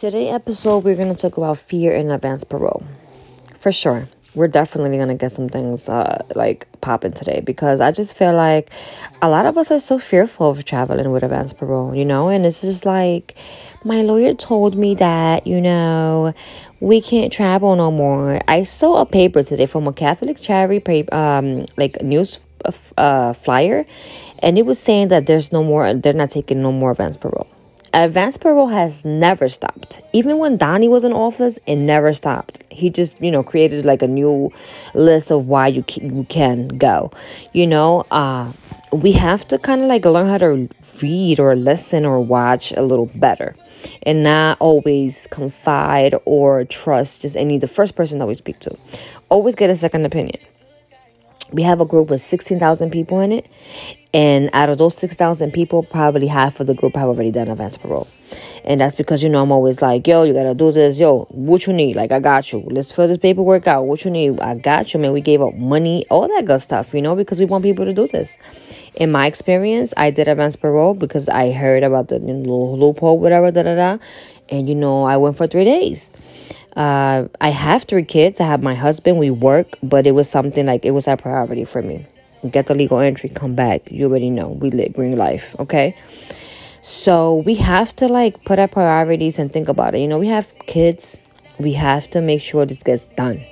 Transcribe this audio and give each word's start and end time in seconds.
Today 0.00 0.30
episode 0.30 0.82
we're 0.82 0.96
gonna 0.96 1.14
talk 1.14 1.36
about 1.36 1.58
fear 1.58 1.94
and 1.94 2.10
advance 2.10 2.42
parole. 2.42 2.82
For 3.58 3.70
sure. 3.70 4.08
We're 4.34 4.48
definitely 4.48 4.96
gonna 4.96 5.14
get 5.14 5.30
some 5.30 5.50
things 5.50 5.90
uh, 5.90 6.24
like 6.34 6.66
popping 6.80 7.12
today 7.12 7.42
because 7.44 7.82
I 7.82 7.92
just 7.92 8.16
feel 8.16 8.32
like 8.32 8.70
a 9.20 9.28
lot 9.28 9.44
of 9.44 9.58
us 9.58 9.70
are 9.70 9.78
so 9.78 9.98
fearful 9.98 10.48
of 10.48 10.64
traveling 10.64 11.10
with 11.10 11.22
advance 11.22 11.52
parole, 11.52 11.94
you 11.94 12.06
know, 12.06 12.30
and 12.30 12.46
it's 12.46 12.62
just 12.62 12.86
like 12.86 13.36
my 13.84 14.00
lawyer 14.00 14.32
told 14.32 14.74
me 14.74 14.94
that, 14.94 15.46
you 15.46 15.60
know, 15.60 16.32
we 16.80 17.02
can't 17.02 17.30
travel 17.30 17.76
no 17.76 17.90
more. 17.90 18.40
I 18.48 18.62
saw 18.62 19.02
a 19.02 19.04
paper 19.04 19.42
today 19.42 19.66
from 19.66 19.86
a 19.86 19.92
Catholic 19.92 20.40
charity 20.40 20.80
paper, 20.80 21.14
um, 21.14 21.66
like 21.76 22.00
news 22.00 22.40
uh, 22.96 23.34
flyer, 23.34 23.84
and 24.42 24.56
it 24.56 24.64
was 24.64 24.78
saying 24.78 25.08
that 25.08 25.26
there's 25.26 25.52
no 25.52 25.62
more, 25.62 25.92
they're 25.92 26.14
not 26.14 26.30
taking 26.30 26.62
no 26.62 26.72
more 26.72 26.92
advance 26.92 27.18
parole. 27.18 27.48
Advance 27.92 28.36
parole 28.36 28.68
has 28.68 29.04
never 29.04 29.48
stopped. 29.48 30.00
Even 30.12 30.38
when 30.38 30.56
Donnie 30.56 30.86
was 30.86 31.02
in 31.02 31.12
office, 31.12 31.58
it 31.66 31.74
never 31.74 32.14
stopped. 32.14 32.62
He 32.70 32.88
just, 32.88 33.20
you 33.20 33.32
know, 33.32 33.42
created 33.42 33.84
like 33.84 34.00
a 34.00 34.06
new 34.06 34.52
list 34.94 35.32
of 35.32 35.46
why 35.46 35.66
you 35.66 35.82
can, 35.82 36.14
you 36.14 36.24
can 36.24 36.68
go. 36.68 37.10
You 37.52 37.66
know, 37.66 38.06
uh, 38.12 38.52
we 38.92 39.10
have 39.12 39.46
to 39.48 39.58
kind 39.58 39.82
of 39.82 39.88
like 39.88 40.04
learn 40.04 40.28
how 40.28 40.38
to 40.38 40.68
read 41.02 41.40
or 41.40 41.56
listen 41.56 42.04
or 42.04 42.20
watch 42.20 42.70
a 42.72 42.82
little 42.82 43.06
better 43.06 43.56
and 44.04 44.22
not 44.22 44.56
always 44.60 45.26
confide 45.32 46.14
or 46.26 46.64
trust 46.66 47.22
just 47.22 47.36
any 47.36 47.58
the 47.58 47.66
first 47.66 47.96
person 47.96 48.20
that 48.20 48.26
we 48.26 48.34
speak 48.34 48.60
to. 48.60 48.78
Always 49.30 49.56
get 49.56 49.68
a 49.68 49.76
second 49.76 50.06
opinion. 50.06 50.38
We 51.52 51.62
have 51.62 51.80
a 51.80 51.84
group 51.84 52.10
with 52.10 52.22
16,000 52.22 52.90
people 52.90 53.20
in 53.20 53.32
it, 53.32 53.46
and 54.12 54.50
out 54.52 54.70
of 54.70 54.78
those 54.78 54.96
6,000 54.96 55.52
people, 55.52 55.82
probably 55.82 56.26
half 56.26 56.60
of 56.60 56.66
the 56.66 56.74
group 56.74 56.94
have 56.94 57.08
already 57.08 57.30
done 57.30 57.48
advance 57.48 57.76
parole. 57.76 58.08
And 58.64 58.80
that's 58.80 58.94
because, 58.94 59.22
you 59.22 59.28
know, 59.28 59.42
I'm 59.42 59.52
always 59.52 59.80
like, 59.82 60.06
yo, 60.06 60.24
you 60.24 60.32
gotta 60.32 60.54
do 60.54 60.72
this. 60.72 60.98
Yo, 60.98 61.24
what 61.30 61.66
you 61.66 61.72
need? 61.72 61.96
Like, 61.96 62.12
I 62.12 62.20
got 62.20 62.52
you. 62.52 62.60
Let's 62.70 62.92
fill 62.92 63.08
this 63.08 63.18
paperwork 63.18 63.66
out. 63.66 63.86
What 63.86 64.04
you 64.04 64.10
need? 64.10 64.40
I 64.40 64.58
got 64.58 64.92
you, 64.92 65.00
man. 65.00 65.12
We 65.12 65.20
gave 65.20 65.40
up 65.40 65.54
money, 65.54 66.06
all 66.10 66.28
that 66.28 66.44
good 66.44 66.60
stuff, 66.60 66.92
you 66.94 67.02
know, 67.02 67.16
because 67.16 67.38
we 67.38 67.44
want 67.44 67.64
people 67.64 67.84
to 67.84 67.94
do 67.94 68.06
this. 68.06 68.36
In 68.96 69.10
my 69.12 69.26
experience, 69.26 69.94
I 69.96 70.10
did 70.10 70.28
advance 70.28 70.56
parole 70.56 70.94
because 70.94 71.28
I 71.28 71.52
heard 71.52 71.82
about 71.82 72.08
the 72.08 72.18
you 72.18 72.34
know, 72.34 72.72
loophole, 72.72 73.18
whatever, 73.18 73.50
da 73.50 73.62
da 73.62 73.74
da. 73.74 73.98
And, 74.48 74.68
you 74.68 74.74
know, 74.74 75.04
I 75.04 75.16
went 75.16 75.36
for 75.36 75.46
three 75.46 75.64
days. 75.64 76.10
Uh, 76.80 77.28
I 77.40 77.50
have 77.50 77.84
three 77.84 78.04
kids. 78.04 78.40
I 78.40 78.46
have 78.46 78.62
my 78.62 78.74
husband. 78.74 79.18
We 79.18 79.30
work, 79.30 79.66
but 79.82 80.06
it 80.06 80.12
was 80.12 80.30
something 80.30 80.64
like 80.64 80.84
it 80.84 80.92
was 80.92 81.06
a 81.06 81.16
priority 81.16 81.64
for 81.64 81.82
me 81.82 82.06
get 82.48 82.66
the 82.66 82.74
legal 82.74 82.98
entry, 82.98 83.28
come 83.28 83.54
back. 83.54 83.90
You 83.90 84.06
already 84.06 84.30
know 84.30 84.48
we 84.48 84.70
live 84.70 84.94
green 84.94 85.16
life, 85.16 85.54
okay? 85.58 85.96
So 86.82 87.36
we 87.36 87.56
have 87.56 87.94
to 87.96 88.08
like 88.08 88.42
put 88.44 88.58
our 88.58 88.68
priorities 88.68 89.38
and 89.38 89.52
think 89.52 89.68
about 89.68 89.94
it. 89.94 90.00
You 90.00 90.08
know, 90.08 90.18
we 90.18 90.28
have 90.28 90.52
kids, 90.66 91.20
we 91.58 91.74
have 91.74 92.08
to 92.10 92.20
make 92.20 92.40
sure 92.40 92.64
this 92.64 92.82
gets 92.82 93.04
done. 93.16 93.42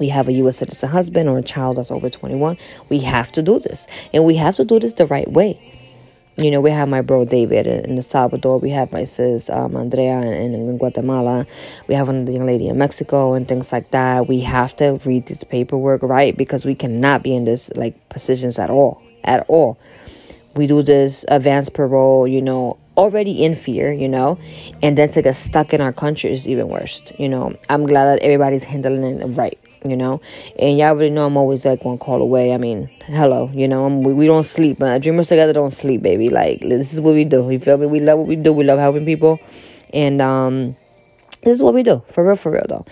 We 0.00 0.08
have 0.08 0.26
a 0.26 0.32
U.S. 0.32 0.56
citizen 0.56 0.88
husband 0.88 1.28
or 1.28 1.38
a 1.38 1.42
child 1.42 1.76
that's 1.76 1.90
over 1.90 2.10
21. 2.10 2.56
We 2.88 3.00
have 3.00 3.30
to 3.32 3.42
do 3.42 3.60
this, 3.60 3.86
and 4.12 4.24
we 4.24 4.34
have 4.36 4.56
to 4.56 4.64
do 4.64 4.80
this 4.80 4.94
the 4.94 5.06
right 5.06 5.28
way 5.28 5.60
you 6.36 6.50
know, 6.50 6.60
we 6.60 6.70
have 6.70 6.88
my 6.88 7.00
bro 7.00 7.24
David 7.24 7.66
in 7.66 7.96
El 7.96 8.02
Salvador. 8.02 8.58
We 8.58 8.70
have 8.70 8.90
my 8.90 9.04
sis 9.04 9.48
um, 9.50 9.76
Andrea 9.76 10.20
in, 10.20 10.54
in, 10.54 10.78
Guatemala. 10.78 11.46
We 11.86 11.94
have 11.94 12.08
another 12.08 12.32
young 12.32 12.46
lady 12.46 12.68
in 12.68 12.76
Mexico 12.76 13.34
and 13.34 13.46
things 13.46 13.72
like 13.72 13.90
that. 13.90 14.26
We 14.26 14.40
have 14.40 14.74
to 14.76 14.98
read 15.04 15.26
this 15.26 15.44
paperwork 15.44 16.02
right 16.02 16.36
because 16.36 16.64
we 16.64 16.74
cannot 16.74 17.22
be 17.22 17.34
in 17.36 17.44
this 17.44 17.70
like 17.76 18.08
positions 18.08 18.58
at 18.58 18.68
all, 18.70 19.00
at 19.22 19.44
all. 19.48 19.78
We 20.56 20.66
do 20.66 20.82
this 20.82 21.24
advanced 21.28 21.74
parole, 21.74 22.26
you 22.26 22.42
know, 22.42 22.78
already 22.96 23.44
in 23.44 23.54
fear, 23.54 23.92
you 23.92 24.08
know, 24.08 24.38
and 24.82 24.98
then 24.98 25.10
to 25.10 25.22
get 25.22 25.36
stuck 25.36 25.72
in 25.72 25.80
our 25.80 25.92
country 25.92 26.32
is 26.32 26.48
even 26.48 26.68
worse. 26.68 27.12
You 27.18 27.28
know, 27.28 27.56
I'm 27.68 27.86
glad 27.86 28.06
that 28.06 28.22
everybody's 28.22 28.64
handling 28.64 29.20
it 29.20 29.26
right 29.36 29.58
you 29.84 29.96
know. 29.96 30.20
And 30.58 30.78
y'all 30.78 30.88
already 30.88 31.10
know 31.10 31.26
I'm 31.26 31.36
always 31.36 31.64
like 31.64 31.84
one 31.84 31.98
call 31.98 32.22
away. 32.22 32.52
I 32.52 32.56
mean, 32.56 32.88
hello, 33.06 33.50
you 33.52 33.68
know, 33.68 33.84
I'm, 33.84 34.02
we, 34.02 34.12
we 34.12 34.26
don't 34.26 34.42
sleep. 34.42 34.80
Uh, 34.80 34.98
dreamers 34.98 35.28
together 35.28 35.52
don't 35.52 35.72
sleep, 35.72 36.02
baby. 36.02 36.28
Like 36.28 36.60
this 36.60 36.92
is 36.92 37.00
what 37.00 37.14
we 37.14 37.24
do. 37.24 37.50
You 37.50 37.60
feel 37.60 37.76
me? 37.76 37.86
We 37.86 38.00
love 38.00 38.18
what 38.18 38.28
we 38.28 38.36
do. 38.36 38.52
We 38.52 38.64
love 38.64 38.78
helping 38.78 39.04
people, 39.04 39.40
and 39.92 40.20
um, 40.20 40.76
this 41.42 41.56
is 41.56 41.62
what 41.62 41.74
we 41.74 41.82
do 41.82 42.02
for 42.08 42.24
real, 42.24 42.36
for 42.36 42.50
real 42.52 42.66
though. 42.68 42.86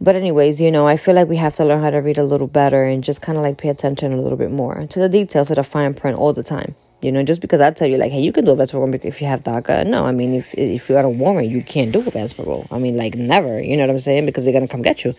But 0.00 0.16
anyways, 0.16 0.60
you 0.60 0.70
know, 0.70 0.86
I 0.86 0.96
feel 0.96 1.14
like 1.14 1.28
we 1.28 1.36
have 1.36 1.54
to 1.56 1.64
learn 1.64 1.80
how 1.80 1.90
to 1.90 1.98
read 1.98 2.18
a 2.18 2.24
little 2.24 2.48
better 2.48 2.84
and 2.84 3.02
just 3.02 3.22
kind 3.22 3.38
of 3.38 3.44
like 3.44 3.58
pay 3.58 3.68
attention 3.68 4.12
a 4.12 4.20
little 4.20 4.36
bit 4.36 4.50
more 4.50 4.86
to 4.86 4.98
the 4.98 5.08
details 5.08 5.50
of 5.50 5.56
the 5.56 5.62
fine 5.62 5.94
print 5.94 6.18
all 6.18 6.32
the 6.32 6.42
time. 6.42 6.74
You 7.04 7.12
know, 7.12 7.22
just 7.22 7.40
because 7.40 7.60
I 7.60 7.70
tell 7.70 7.86
you 7.86 7.98
like, 7.98 8.12
hey, 8.12 8.20
you 8.20 8.32
can 8.32 8.44
do 8.44 8.52
a 8.52 8.66
parole 8.66 8.94
if 8.94 9.20
you 9.20 9.26
have 9.26 9.44
DACA. 9.44 9.86
No, 9.86 10.06
I 10.06 10.12
mean, 10.12 10.34
if 10.34 10.54
if 10.54 10.88
you 10.88 10.94
got 10.94 11.04
a 11.04 11.08
warrant, 11.08 11.48
you 11.48 11.62
can't 11.62 11.92
do 11.92 12.00
a 12.00 12.28
parole. 12.28 12.66
I 12.70 12.78
mean, 12.78 12.96
like 12.96 13.14
never. 13.14 13.60
You 13.62 13.76
know 13.76 13.82
what 13.82 13.90
I'm 13.90 14.00
saying? 14.00 14.26
Because 14.26 14.44
they're 14.44 14.52
gonna 14.52 14.68
come 14.68 14.82
get 14.82 15.04
you, 15.04 15.14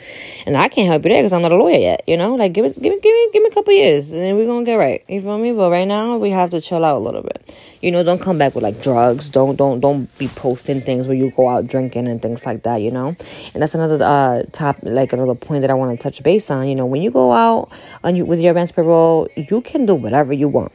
and 0.45 0.57
I 0.57 0.67
can't 0.67 0.87
help 0.87 1.03
you 1.03 1.09
there 1.09 1.21
because 1.21 1.33
I'm 1.33 1.41
not 1.41 1.51
a 1.51 1.55
lawyer 1.55 1.77
yet. 1.77 2.03
You 2.07 2.17
know, 2.17 2.35
like 2.35 2.53
give 2.53 2.65
us, 2.65 2.77
give 2.77 2.91
me, 2.91 2.99
give 2.99 3.13
me, 3.13 3.29
give 3.31 3.43
me 3.43 3.49
a 3.49 3.53
couple 3.53 3.73
years, 3.73 4.11
and 4.11 4.37
we're 4.37 4.47
gonna 4.47 4.65
get 4.65 4.75
right. 4.75 5.03
You 5.07 5.21
feel 5.21 5.37
me? 5.37 5.51
But 5.51 5.69
right 5.69 5.87
now, 5.87 6.17
we 6.17 6.31
have 6.31 6.49
to 6.51 6.61
chill 6.61 6.83
out 6.83 6.97
a 6.97 7.03
little 7.03 7.21
bit. 7.21 7.53
You 7.81 7.91
know, 7.91 8.03
don't 8.03 8.21
come 8.21 8.39
back 8.39 8.55
with 8.55 8.63
like 8.63 8.81
drugs. 8.81 9.29
Don't 9.29 9.55
don't 9.55 9.79
don't 9.79 10.17
be 10.17 10.27
posting 10.29 10.81
things 10.81 11.07
where 11.07 11.15
you 11.15 11.31
go 11.31 11.49
out 11.49 11.67
drinking 11.67 12.07
and 12.07 12.19
things 12.19 12.45
like 12.45 12.63
that. 12.63 12.77
You 12.77 12.91
know, 12.91 13.09
and 13.53 13.61
that's 13.61 13.75
another 13.75 14.03
uh 14.03 14.41
top 14.51 14.77
like 14.81 15.13
another 15.13 15.35
point 15.35 15.61
that 15.61 15.69
I 15.69 15.75
want 15.75 15.97
to 15.99 16.01
touch 16.01 16.23
base 16.23 16.49
on. 16.49 16.67
You 16.67 16.75
know, 16.75 16.85
when 16.85 17.01
you 17.01 17.11
go 17.11 17.31
out 17.31 17.69
on 18.03 18.15
you 18.15 18.25
with 18.25 18.39
your 18.39 18.51
advance 18.51 18.73
you 18.75 19.61
can 19.61 19.85
do 19.85 19.95
whatever 19.95 20.33
you 20.33 20.47
want 20.47 20.71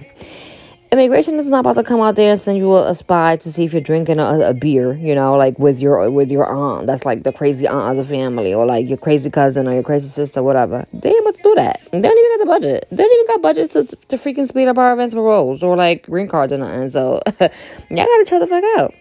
immigration 0.93 1.37
is 1.37 1.49
not 1.49 1.61
about 1.61 1.77
to 1.77 1.85
come 1.85 2.01
out 2.01 2.17
there 2.17 2.33
and 2.33 2.41
send 2.41 2.59
you 2.59 2.75
a, 2.75 2.89
a 2.91 2.95
spy 2.95 3.37
to 3.37 3.53
see 3.53 3.65
if 3.65 3.73
you're 3.73 3.83
drinking 3.83 4.19
a, 4.19 4.51
a, 4.51 4.55
beer, 4.55 4.93
you 4.95 5.15
know, 5.15 5.37
like 5.37 5.59
with 5.59 5.81
your 5.81 6.11
with 6.11 6.31
your 6.31 6.47
aunt. 6.47 6.87
That's 6.87 7.05
like 7.05 7.23
the 7.23 7.33
crazy 7.33 7.67
aunt 7.69 7.91
of 7.91 7.97
the 7.97 8.05
family, 8.05 8.53
or 8.53 8.67
like 8.67 8.89
your 8.89 8.99
crazy 8.99 9.31
cousin 9.31 9.69
or 9.69 9.75
your 9.75 9.83
crazy 9.83 10.09
sister, 10.09 10.43
whatever. 10.43 10.87
They 10.93 11.11
ain't 11.11 11.21
about 11.21 11.35
to 11.37 11.43
do 11.43 11.55
that. 11.55 11.81
They 11.93 12.01
don't 12.01 12.19
even 12.19 12.39
got 12.39 12.45
the 12.45 12.47
budget. 12.47 12.89
They 12.91 13.03
don't 13.05 13.13
even 13.13 13.27
got 13.27 13.43
budgets 13.43 13.73
to, 13.75 13.85
to 13.85 14.17
freaking 14.17 14.47
speed 14.47 14.69
up 14.69 14.79
our 14.79 14.93
advance 14.93 15.15
paroles 15.15 15.63
or 15.63 15.77
like 15.77 16.07
green 16.07 16.29
cards 16.29 16.53
or 16.53 16.59
nothing. 16.59 16.91
So 16.91 17.23
y'all 17.39 17.49
gotta 17.91 18.25
chill 18.27 18.41
the 18.41 18.47
fuck 18.47 18.65
out. 18.79 18.95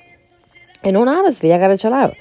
And 0.83 0.95
on 0.95 1.07
honestly, 1.07 1.53
I 1.53 1.57
gotta 1.57 1.77
chill 1.77 1.93
out. 1.93 2.15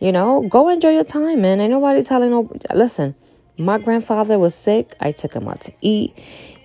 You 0.00 0.12
know, 0.12 0.42
go 0.42 0.68
enjoy 0.68 0.90
your 0.90 1.04
time, 1.04 1.40
man. 1.40 1.60
Ain't 1.60 1.70
nobody 1.70 2.02
telling 2.02 2.30
no. 2.30 2.50
Listen, 2.74 3.14
my 3.56 3.78
grandfather 3.78 4.38
was 4.38 4.54
sick. 4.54 4.94
I 5.00 5.12
took 5.12 5.32
him 5.32 5.48
out 5.48 5.62
to 5.62 5.72
eat 5.80 6.14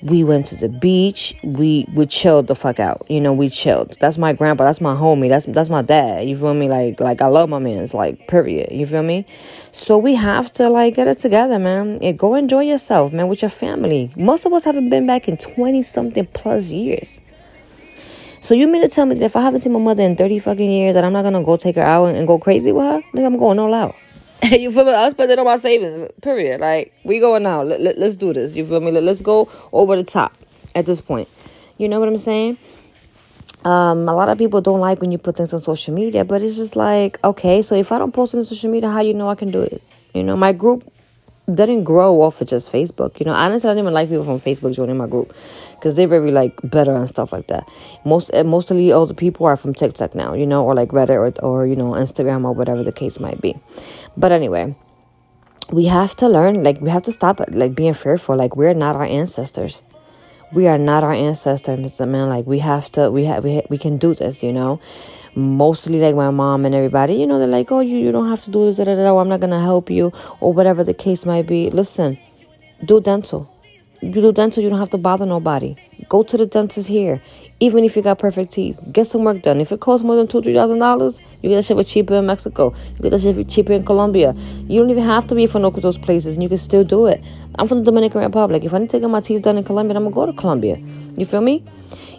we 0.02 0.24
went 0.24 0.46
to 0.48 0.56
the 0.56 0.70
beach. 0.70 1.36
We 1.44 1.86
we 1.94 2.06
chilled 2.06 2.48
the 2.48 2.56
fuck 2.56 2.80
out. 2.80 3.06
You 3.10 3.20
know, 3.20 3.34
we 3.34 3.50
chilled. 3.50 3.98
That's 4.00 4.18
my 4.18 4.34
grandpa. 4.34 4.66
That's 4.66 4.82
my 4.82 4.94
homie. 4.96 5.30
That's 5.30 5.46
that's 5.46 5.70
my 5.70 5.82
dad. 5.82 6.28
You 6.28 6.36
feel 6.36 6.54
me? 6.54 6.70
Like 6.70 7.00
like 7.00 7.22
I 7.22 7.28
love 7.28 7.50
my 7.50 7.60
man. 7.60 7.80
It's 7.80 7.94
like 7.94 8.28
period. 8.28 8.72
You 8.72 8.86
feel 8.86 9.04
me? 9.04 9.26
So 9.72 9.98
we 9.98 10.16
have 10.16 10.52
to 10.54 10.70
like 10.70 10.96
get 10.96 11.08
it 11.08 11.20
together, 11.20 11.60
man. 11.60 12.00
And 12.02 12.18
go 12.18 12.36
enjoy 12.36 12.64
yourself, 12.64 13.12
man, 13.12 13.28
with 13.28 13.42
your 13.42 13.50
family. 13.50 14.12
Most 14.16 14.46
of 14.46 14.54
us 14.54 14.64
haven't 14.64 14.90
been 14.90 15.06
back 15.06 15.28
in 15.28 15.38
twenty 15.38 15.84
something 15.84 16.26
plus 16.28 16.72
years. 16.72 17.20
So 18.42 18.54
you 18.54 18.68
mean 18.68 18.82
to 18.84 18.88
tell 18.88 19.06
me 19.06 19.16
that 19.16 19.26
if 19.26 19.36
I 19.36 19.42
haven't 19.42 19.60
seen 19.60 19.74
my 19.74 19.80
mother 19.80 20.04
in 20.04 20.16
thirty 20.16 20.40
fucking 20.40 20.72
years, 20.72 20.96
that 20.96 21.04
I'm 21.04 21.12
not 21.12 21.24
gonna 21.24 21.44
go 21.44 21.58
take 21.58 21.76
her 21.76 21.82
out 21.82 22.06
and, 22.06 22.18
and 22.18 22.26
go 22.28 22.40
crazy 22.40 22.72
with 22.72 22.86
her? 22.86 23.02
Like 23.14 23.26
I'm 23.26 23.38
going 23.38 23.60
all 23.60 23.74
out. 23.74 23.96
you 24.60 24.72
feel 24.72 24.86
me? 24.86 24.94
I 24.94 25.10
spend 25.10 25.32
it 25.32 25.40
on 25.40 25.46
my 25.46 25.58
savings. 25.58 26.10
Period. 26.22 26.62
Like 26.62 26.94
we 27.04 27.20
going 27.20 27.44
now. 27.44 27.62
Let, 27.62 27.82
let, 27.82 27.98
let's 27.98 28.16
do 28.16 28.34
this. 28.34 28.56
You 28.56 28.66
feel 28.66 28.80
me? 28.80 28.92
Let, 28.92 29.04
let's 29.04 29.22
go 29.22 29.50
over 29.72 29.96
the 29.96 30.04
top 30.04 30.36
at 30.76 30.86
this 30.86 31.02
point. 31.02 31.28
You 31.78 31.88
know 31.88 32.00
what 32.00 32.10
I'm 32.10 32.18
saying? 32.18 32.58
Um, 33.66 34.08
a 34.08 34.16
lot 34.16 34.30
of 34.30 34.38
people 34.38 34.62
don't 34.62 34.80
like 34.80 35.02
when 35.02 35.12
you 35.12 35.18
put 35.18 35.38
things 35.38 35.54
on 35.54 35.62
social 35.62 35.94
media, 35.94 36.24
but 36.24 36.42
it's 36.42 36.56
just 36.56 36.76
like, 36.76 37.20
okay, 37.24 37.62
so 37.62 37.76
if 37.76 37.92
I 37.92 37.98
don't 37.98 38.14
post 38.14 38.34
on 38.34 38.44
social 38.44 38.72
media, 38.72 38.90
how 38.90 39.02
you 39.02 39.14
know 39.14 39.30
I 39.30 39.36
can 39.36 39.52
do 39.52 39.62
it? 39.62 39.84
You 40.14 40.24
know, 40.24 40.38
my 40.38 40.54
group 40.54 40.90
didn't 41.56 41.84
grow 41.84 42.22
off 42.22 42.42
of 42.42 42.48
just 42.48 42.72
Facebook. 42.72 43.20
You 43.20 43.26
know, 43.26 43.34
honestly, 43.34 43.70
I 43.70 43.74
didn't 43.74 43.86
even 43.86 43.94
like 43.94 44.10
people 44.10 44.26
from 44.26 44.40
Facebook 44.40 44.76
joining 44.76 44.98
my 44.98 45.08
group 45.08 45.34
because 45.76 45.96
they're 45.96 46.08
very 46.08 46.32
like 46.32 46.54
better 46.64 46.96
and 46.96 47.08
stuff 47.08 47.32
like 47.32 47.48
that. 47.48 47.68
Most 48.06 48.32
eh, 48.34 48.44
mostly 48.44 48.92
all 48.92 49.06
the 49.06 49.14
people 49.14 49.46
are 49.46 49.58
from 49.58 49.74
TikTok 49.74 50.16
now, 50.16 50.34
you 50.34 50.46
know, 50.46 50.64
or 50.66 50.74
like 50.74 50.90
Reddit 50.90 51.10
or 51.10 51.46
or 51.46 51.66
you 51.66 51.76
know 51.76 51.92
Instagram 51.92 52.46
or 52.46 52.54
whatever 52.54 52.84
the 52.84 52.92
case 52.92 53.20
might 53.20 53.42
be. 53.42 53.58
But 54.18 54.32
anyway, 54.32 54.76
we 55.72 55.86
have 55.86 56.16
to 56.18 56.28
learn. 56.28 56.64
Like 56.64 56.82
we 56.82 56.90
have 56.90 57.04
to 57.04 57.12
stop 57.12 57.42
like 57.50 57.76
being 57.76 57.94
fearful. 57.94 58.36
Like 58.36 58.56
we're 58.56 58.74
not 58.74 58.96
our 58.96 59.06
ancestors. 59.06 59.84
We 60.52 60.68
are 60.68 60.78
not 60.78 61.04
our 61.04 61.14
ancestors. 61.14 62.00
Man. 62.00 62.30
Like 62.30 62.46
we 62.46 62.60
have 62.60 62.92
to. 62.94 63.12
We 63.12 63.26
have. 63.26 63.44
We 63.44 63.62
we 63.70 63.78
can 63.78 63.98
do 63.98 64.14
this. 64.14 64.44
You 64.44 64.54
know 64.54 64.80
mostly 65.36 66.00
like 66.00 66.16
my 66.16 66.30
mom 66.30 66.66
and 66.66 66.76
everybody, 66.76 67.16
you 67.16 67.28
know, 67.28 67.40
they're 67.40 67.48
like, 67.48 67.72
oh, 67.72 67.80
you, 67.80 67.98
you 67.98 68.12
don't 68.12 68.30
have 68.30 68.44
to 68.44 68.52
do 68.52 68.66
this, 68.66 68.78
da, 68.78 68.84
da, 68.84 68.96
da, 68.96 69.18
I'm 69.18 69.30
not 69.30 69.42
to 69.42 69.60
help 69.60 69.90
you, 69.90 70.12
or 70.40 70.54
whatever 70.54 70.84
the 70.84 70.94
case 70.94 71.26
might 71.26 71.48
be. 71.48 71.70
Listen, 71.70 72.18
do 72.84 73.00
dental. 73.00 73.50
You 74.02 74.12
do 74.12 74.32
dental, 74.32 74.64
you 74.64 74.70
don't 74.70 74.80
have 74.80 74.92
to 74.92 74.98
bother 74.98 75.26
nobody. 75.26 75.76
Go 76.08 76.24
to 76.24 76.38
the 76.38 76.46
dentist 76.46 76.88
here, 76.88 77.22
even 77.60 77.84
if 77.84 77.98
you 77.98 78.02
got 78.02 78.18
perfect 78.18 78.54
teeth. 78.54 78.80
Get 78.94 79.08
some 79.08 79.26
work 79.26 79.42
done. 79.42 79.60
If 79.60 79.74
it 79.74 79.82
costs 79.82 80.06
more 80.06 80.16
than 80.16 80.28
two, 80.28 80.42
three 80.42 80.54
thousand 80.54 80.80
dollars, 80.80 81.20
you 81.42 81.50
get 81.50 81.58
that 81.58 81.66
shit 81.66 81.76
for 81.76 81.84
cheaper 81.84 82.16
in 82.16 82.26
Mexico. 82.26 82.74
You 82.96 83.04
get 83.04 83.10
that 83.10 83.22
shit 83.22 83.50
cheaper 83.50 83.74
in 83.74 83.84
Colombia. 83.84 84.34
You 84.68 84.80
don't 84.80 84.90
even 84.90 85.04
have 85.04 85.28
to 85.28 85.36
be 85.36 85.48
from 85.48 85.64
no 85.64 85.70
those 85.70 85.98
places, 85.98 86.36
and 86.36 86.44
you 86.44 86.48
can 86.48 86.58
still 86.58 86.86
do 86.86 87.08
it. 87.08 87.22
I'm 87.56 87.68
from 87.68 87.80
the 87.80 87.86
Dominican 87.86 88.22
Republic. 88.22 88.64
If 88.64 88.74
I 88.74 88.78
need 88.78 88.90
to 88.92 89.00
get 89.00 89.10
my 89.10 89.20
teeth 89.20 89.42
done 89.42 89.58
in 89.58 89.66
Colombia, 89.66 89.98
I'm 89.98 90.04
gonna 90.04 90.16
go 90.16 90.26
to 90.26 90.34
Colombia. 90.34 90.78
You 91.18 91.26
feel 91.26 91.42
me? 91.42 91.66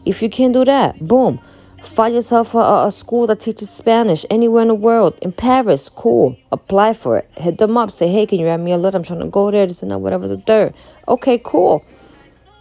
If 0.04 0.20
you 0.20 0.28
can't 0.28 0.52
do 0.52 0.64
that, 0.66 0.98
boom 1.00 1.40
Find 1.82 2.14
yourself 2.14 2.54
a, 2.54 2.86
a 2.86 2.92
school 2.92 3.26
that 3.26 3.40
teaches 3.40 3.70
Spanish 3.70 4.24
anywhere 4.30 4.62
in 4.62 4.68
the 4.68 4.74
world. 4.74 5.18
In 5.22 5.32
Paris, 5.32 5.88
cool. 5.88 6.36
Apply 6.52 6.92
for 6.92 7.18
it. 7.18 7.30
Hit 7.36 7.58
them 7.58 7.76
up. 7.76 7.90
Say, 7.90 8.08
hey, 8.08 8.26
can 8.26 8.38
you 8.38 8.46
write 8.46 8.58
me 8.58 8.72
a 8.72 8.76
letter? 8.76 8.98
I'm 8.98 9.02
trying 9.02 9.20
to 9.20 9.26
go 9.26 9.50
there, 9.50 9.66
this 9.66 9.82
and 9.82 9.90
that, 9.90 9.98
whatever 9.98 10.28
the 10.28 10.38
third. 10.38 10.74
Okay, 11.08 11.40
cool. 11.42 11.84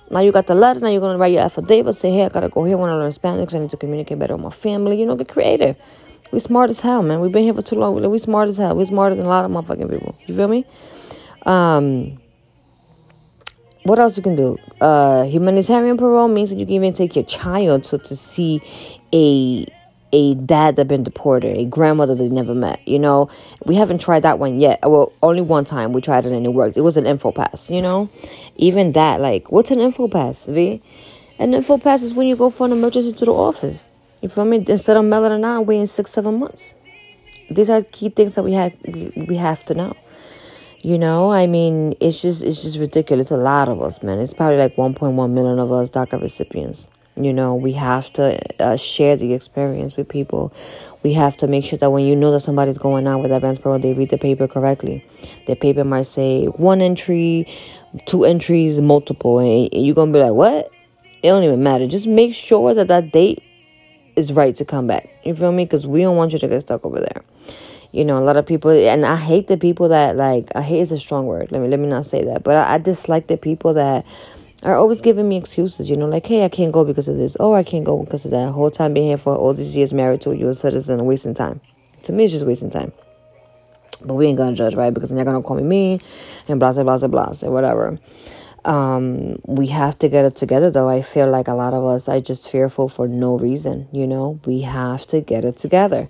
Now 0.10 0.22
you 0.22 0.32
got 0.32 0.48
the 0.48 0.56
letter. 0.56 0.80
Now 0.80 0.88
you're 0.88 1.02
gonna 1.02 1.18
write 1.18 1.34
your 1.34 1.42
affidavit. 1.42 1.96
Say, 1.96 2.12
hey, 2.12 2.26
I 2.26 2.30
gotta 2.30 2.50
go 2.50 2.64
here. 2.64 2.78
I 2.78 2.80
Want 2.80 2.92
to 2.92 2.98
learn 2.98 3.12
Spanish? 3.12 3.54
I 3.54 3.60
need 3.60 3.70
to 3.70 3.78
communicate 3.78 4.18
better 4.18 4.36
with 4.36 4.44
my 4.44 4.50
family. 4.52 5.00
You 5.00 5.06
know, 5.06 5.16
get 5.16 5.28
creative. 5.28 5.78
We 6.32 6.40
smart 6.40 6.70
as 6.70 6.80
hell, 6.80 7.04
man. 7.04 7.20
We've 7.20 7.32
been 7.32 7.44
here 7.44 7.54
for 7.54 7.62
too 7.62 7.76
long. 7.76 8.10
We 8.10 8.18
smart 8.20 8.50
as 8.50 8.58
hell. 8.58 8.76
We 8.76 8.86
smarter 8.86 9.16
than 9.16 9.26
a 9.26 9.30
lot 9.30 9.46
of 9.46 9.52
motherfucking 9.52 9.90
people. 9.90 10.16
You 10.28 10.36
feel 10.36 10.48
me? 10.48 10.66
Um, 11.46 12.20
what 13.84 13.98
else 13.98 14.18
you 14.18 14.24
can 14.24 14.36
do? 14.36 14.58
Uh, 14.80 15.24
humanitarian 15.24 15.98
parole 15.98 16.28
means 16.28 16.50
that 16.52 16.58
you 16.58 16.66
can 16.66 16.76
even 16.76 16.94
take 16.94 17.16
your 17.16 17.26
child 17.26 17.84
to, 17.86 17.98
to 17.98 18.16
see 18.16 18.62
a 19.14 19.68
a 20.12 20.34
dad 20.36 20.76
that 20.76 20.88
been 20.88 21.04
deported, 21.04 21.58
a 21.58 21.66
grandmother 21.66 22.16
they 22.16 22.30
never 22.30 22.56
met. 22.56 22.80
You 22.88 23.00
know, 23.00 23.30
we 23.66 23.76
haven't 23.76 24.00
tried 24.00 24.22
that 24.22 24.40
one 24.40 24.60
yet. 24.60 24.80
Well, 24.82 25.14
only 25.22 25.42
one 25.42 25.66
time 25.66 25.94
we 25.94 26.02
tried 26.02 26.26
it 26.26 26.32
and 26.32 26.46
it 26.46 26.50
worked. 26.50 26.78
It 26.78 26.82
was 26.82 26.98
an 26.98 27.04
InfoPass. 27.04 27.74
You 27.74 27.82
know, 27.82 28.10
even 28.56 28.94
that. 28.94 29.22
Like, 29.22 29.52
what's 29.52 29.72
an 29.72 29.80
InfoPass? 29.80 30.52
V? 30.52 30.82
An 31.38 31.52
InfoPass 31.52 32.04
is 32.04 32.14
when 32.14 32.28
you 32.28 32.36
go 32.36 32.50
for 32.50 32.66
an 32.66 32.72
emergency 32.72 33.14
to 33.14 33.26
the 33.26 33.34
office. 33.34 33.88
You 34.22 34.30
feel 34.30 34.46
me? 34.46 34.66
Instead 34.68 34.98
of 34.98 35.06
mailing 35.06 35.40
it 35.40 35.46
out, 35.46 35.66
waiting 35.66 35.88
six, 35.88 36.12
seven 36.12 36.40
months. 36.40 36.74
These 37.50 37.70
are 37.70 37.84
key 37.84 38.10
things 38.10 38.36
that 38.36 38.44
we 38.44 38.54
have 38.54 38.74
we, 38.86 39.12
we 39.28 39.36
have 39.38 39.64
to 39.66 39.74
know. 39.74 39.96
You 40.82 40.98
know, 40.98 41.32
I 41.32 41.48
mean, 41.48 41.96
it's 42.00 42.22
just 42.22 42.44
it's 42.44 42.64
just 42.64 42.78
ridiculous. 42.78 43.32
A 43.32 43.38
lot 43.38 43.70
of 43.70 43.82
us, 43.82 44.02
man. 44.04 44.20
It's 44.20 44.34
probably 44.34 44.58
like 44.58 44.76
1.1 44.76 45.32
million 45.32 45.60
of 45.60 45.72
us 45.72 45.90
DACA 45.90 46.22
recipients. 46.22 46.88
You 47.20 47.34
know, 47.34 47.54
we 47.54 47.74
have 47.74 48.12
to 48.14 48.40
uh, 48.64 48.78
share 48.78 49.18
the 49.18 49.34
experience 49.34 49.98
with 49.98 50.08
people. 50.08 50.54
We 51.04 51.14
have 51.14 51.36
to 51.38 51.48
make 51.48 51.66
sure 51.66 51.78
that 51.78 51.92
when 51.92 52.06
you 52.06 52.16
know 52.16 52.32
that 52.32 52.40
somebody's 52.40 52.78
going 52.78 53.08
out 53.08 53.22
with 53.22 53.32
advance 53.32 53.60
parole, 53.60 53.78
they 53.78 53.94
read 53.94 54.10
the 54.10 54.18
paper 54.18 54.48
correctly. 54.48 55.06
The 55.46 55.56
paper 55.56 55.84
might 55.84 56.04
say 56.04 56.46
one 56.46 56.80
entry, 56.80 57.46
two 58.06 58.24
entries, 58.24 58.80
multiple, 58.80 59.40
and 59.40 59.70
you're 59.74 59.96
gonna 59.96 60.14
be 60.14 60.20
like, 60.20 60.32
"What?" 60.32 60.72
It 61.22 61.28
don't 61.28 61.44
even 61.44 61.62
matter. 61.62 61.88
Just 61.88 62.08
make 62.08 62.34
sure 62.34 62.74
that 62.74 62.88
that 62.88 63.12
date 63.12 63.44
is 64.16 64.32
right 64.32 64.56
to 64.56 64.64
come 64.64 64.88
back. 64.88 65.10
You 65.24 65.36
feel 65.36 65.52
me? 65.52 65.66
Because 65.66 65.86
we 65.86 66.02
don't 66.02 66.16
want 66.16 66.32
you 66.32 66.40
to 66.40 66.48
get 66.48 66.62
stuck 66.62 66.86
over 66.86 67.00
there. 67.00 67.24
You 67.92 68.06
know, 68.06 68.18
a 68.18 68.24
lot 68.24 68.38
of 68.38 68.46
people, 68.46 68.72
and 68.72 69.06
I 69.06 69.18
hate 69.18 69.48
the 69.48 69.58
people 69.58 69.90
that 69.90 70.16
like. 70.16 70.50
I 70.56 70.62
hate 70.62 70.80
is 70.80 70.92
a 70.94 71.00
strong 71.00 71.26
word. 71.26 71.52
Let 71.52 71.62
me 71.62 71.68
let 71.68 71.80
me 71.80 71.88
not 71.88 72.06
say 72.06 72.24
that, 72.24 72.44
but 72.44 72.56
I, 72.56 72.76
I 72.76 72.78
dislike 72.78 73.28
the 73.28 73.36
people 73.36 73.74
that 73.74 74.06
are 74.64 74.76
always 74.76 75.02
giving 75.02 75.28
me 75.28 75.38
excuses. 75.38 75.90
You 75.90 75.98
know, 75.98 76.08
like, 76.08 76.26
hey, 76.26 76.44
I 76.44 76.50
can't 76.50 76.72
go 76.72 76.84
because 76.84 77.08
of 77.08 77.18
this. 77.18 77.36
Oh, 77.40 77.54
I 77.54 77.64
can't 77.64 77.86
go 77.86 78.04
because 78.04 78.26
of 78.26 78.32
that. 78.32 78.52
Whole 78.52 78.72
time 78.72 78.94
being 78.94 79.08
here 79.08 79.18
for 79.18 79.36
all 79.36 79.54
these 79.54 79.76
years, 79.76 79.94
married 79.94 80.22
to 80.22 80.32
a 80.32 80.36
U.S. 80.38 80.60
citizen, 80.60 81.04
wasting 81.06 81.34
time. 81.34 81.62
To 82.04 82.12
me, 82.12 82.26
it's 82.26 82.34
just 82.34 82.46
wasting 82.46 82.70
time. 82.70 82.92
But 84.04 84.14
we 84.16 84.28
ain't 84.28 84.38
gonna 84.38 84.56
judge, 84.56 84.76
right? 84.76 84.94
Because 84.94 85.10
they're 85.10 85.26
gonna 85.26 85.42
call 85.42 85.58
me 85.58 85.64
me 85.64 86.00
and 86.48 86.60
blah 86.60 86.72
blah 86.72 86.84
blah 86.84 86.98
blah 86.98 87.08
blah 87.08 87.50
whatever. 87.50 88.00
Um, 88.66 89.40
we 89.46 89.68
have 89.68 89.98
to 90.00 90.10
get 90.10 90.26
it 90.26 90.36
together 90.36 90.70
though. 90.70 90.90
I 90.90 91.02
feel 91.02 91.30
like 91.30 91.48
a 91.48 91.54
lot 91.54 91.74
of 91.74 91.84
us 91.86 92.08
are 92.08 92.20
just 92.20 92.50
fearful 92.50 92.90
for 92.90 93.08
no 93.08 93.38
reason, 93.38 93.88
you 93.92 94.08
know. 94.08 94.40
We 94.46 94.62
have 94.62 95.08
to 95.08 95.22
get 95.22 95.44
it 95.44 95.58
together 95.58 96.10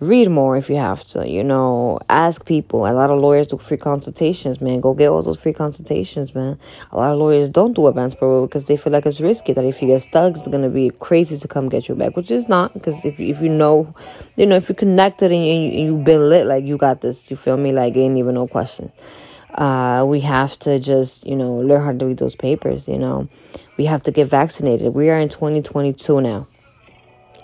read 0.00 0.30
more 0.30 0.56
if 0.56 0.70
you 0.70 0.76
have 0.76 1.04
to 1.04 1.28
you 1.28 1.42
know. 1.42 1.98
Ask 2.08 2.44
people. 2.44 2.86
A 2.86 2.92
lot 2.92 3.10
of 3.10 3.20
lawyers 3.20 3.48
do 3.48 3.58
free 3.58 3.76
consultations 3.76 4.60
man. 4.60 4.80
Go 4.80 4.94
get 4.94 5.08
all 5.08 5.22
those 5.22 5.38
free 5.38 5.52
consultations 5.52 6.34
man. 6.34 6.58
A 6.92 6.96
lot 6.96 7.12
of 7.12 7.18
lawyers 7.18 7.48
don't 7.48 7.74
do 7.74 7.86
advance 7.86 8.14
parole 8.14 8.46
because 8.46 8.66
they 8.66 8.76
feel 8.76 8.92
like 8.92 9.06
it's 9.06 9.20
risky 9.20 9.52
that 9.52 9.64
if 9.64 9.82
you 9.82 9.88
get 9.88 10.02
stuck 10.02 10.36
it's 10.36 10.46
going 10.46 10.62
to 10.62 10.68
be 10.68 10.90
crazy 10.90 11.38
to 11.38 11.48
come 11.48 11.68
get 11.68 11.88
you 11.88 11.94
back 11.94 12.16
which 12.16 12.30
is 12.30 12.48
not 12.48 12.74
because 12.74 13.04
if, 13.04 13.18
if 13.18 13.40
you 13.40 13.48
know 13.48 13.94
you 14.36 14.46
know 14.46 14.56
if 14.56 14.68
you're 14.68 14.76
connected 14.76 15.32
and, 15.32 15.44
you, 15.44 15.84
you've 15.84 16.04
been 16.04 16.28
lit 16.28 16.46
like 16.46 16.64
you 16.64 16.76
got 16.76 17.00
this 17.00 17.30
you 17.30 17.36
feel 17.36 17.56
me? 17.56 17.72
Like 17.72 17.96
ain't 17.96 18.16
even 18.18 18.34
no 18.34 18.46
question 18.46 18.92
uh, 19.54 20.04
we 20.06 20.20
have 20.20 20.58
to 20.60 20.78
just 20.78 21.26
you 21.26 21.36
know 21.36 21.54
learn 21.54 21.84
how 21.84 21.92
to 21.92 22.06
read 22.06 22.18
those 22.18 22.36
papers 22.36 22.88
you 22.88 22.98
know. 22.98 23.28
We 23.76 23.84
have 23.84 24.02
to 24.04 24.10
get 24.10 24.28
vaccinated. 24.28 24.92
We 24.92 25.08
are 25.08 25.18
in 25.18 25.28
2022 25.28 26.20
now 26.20 26.48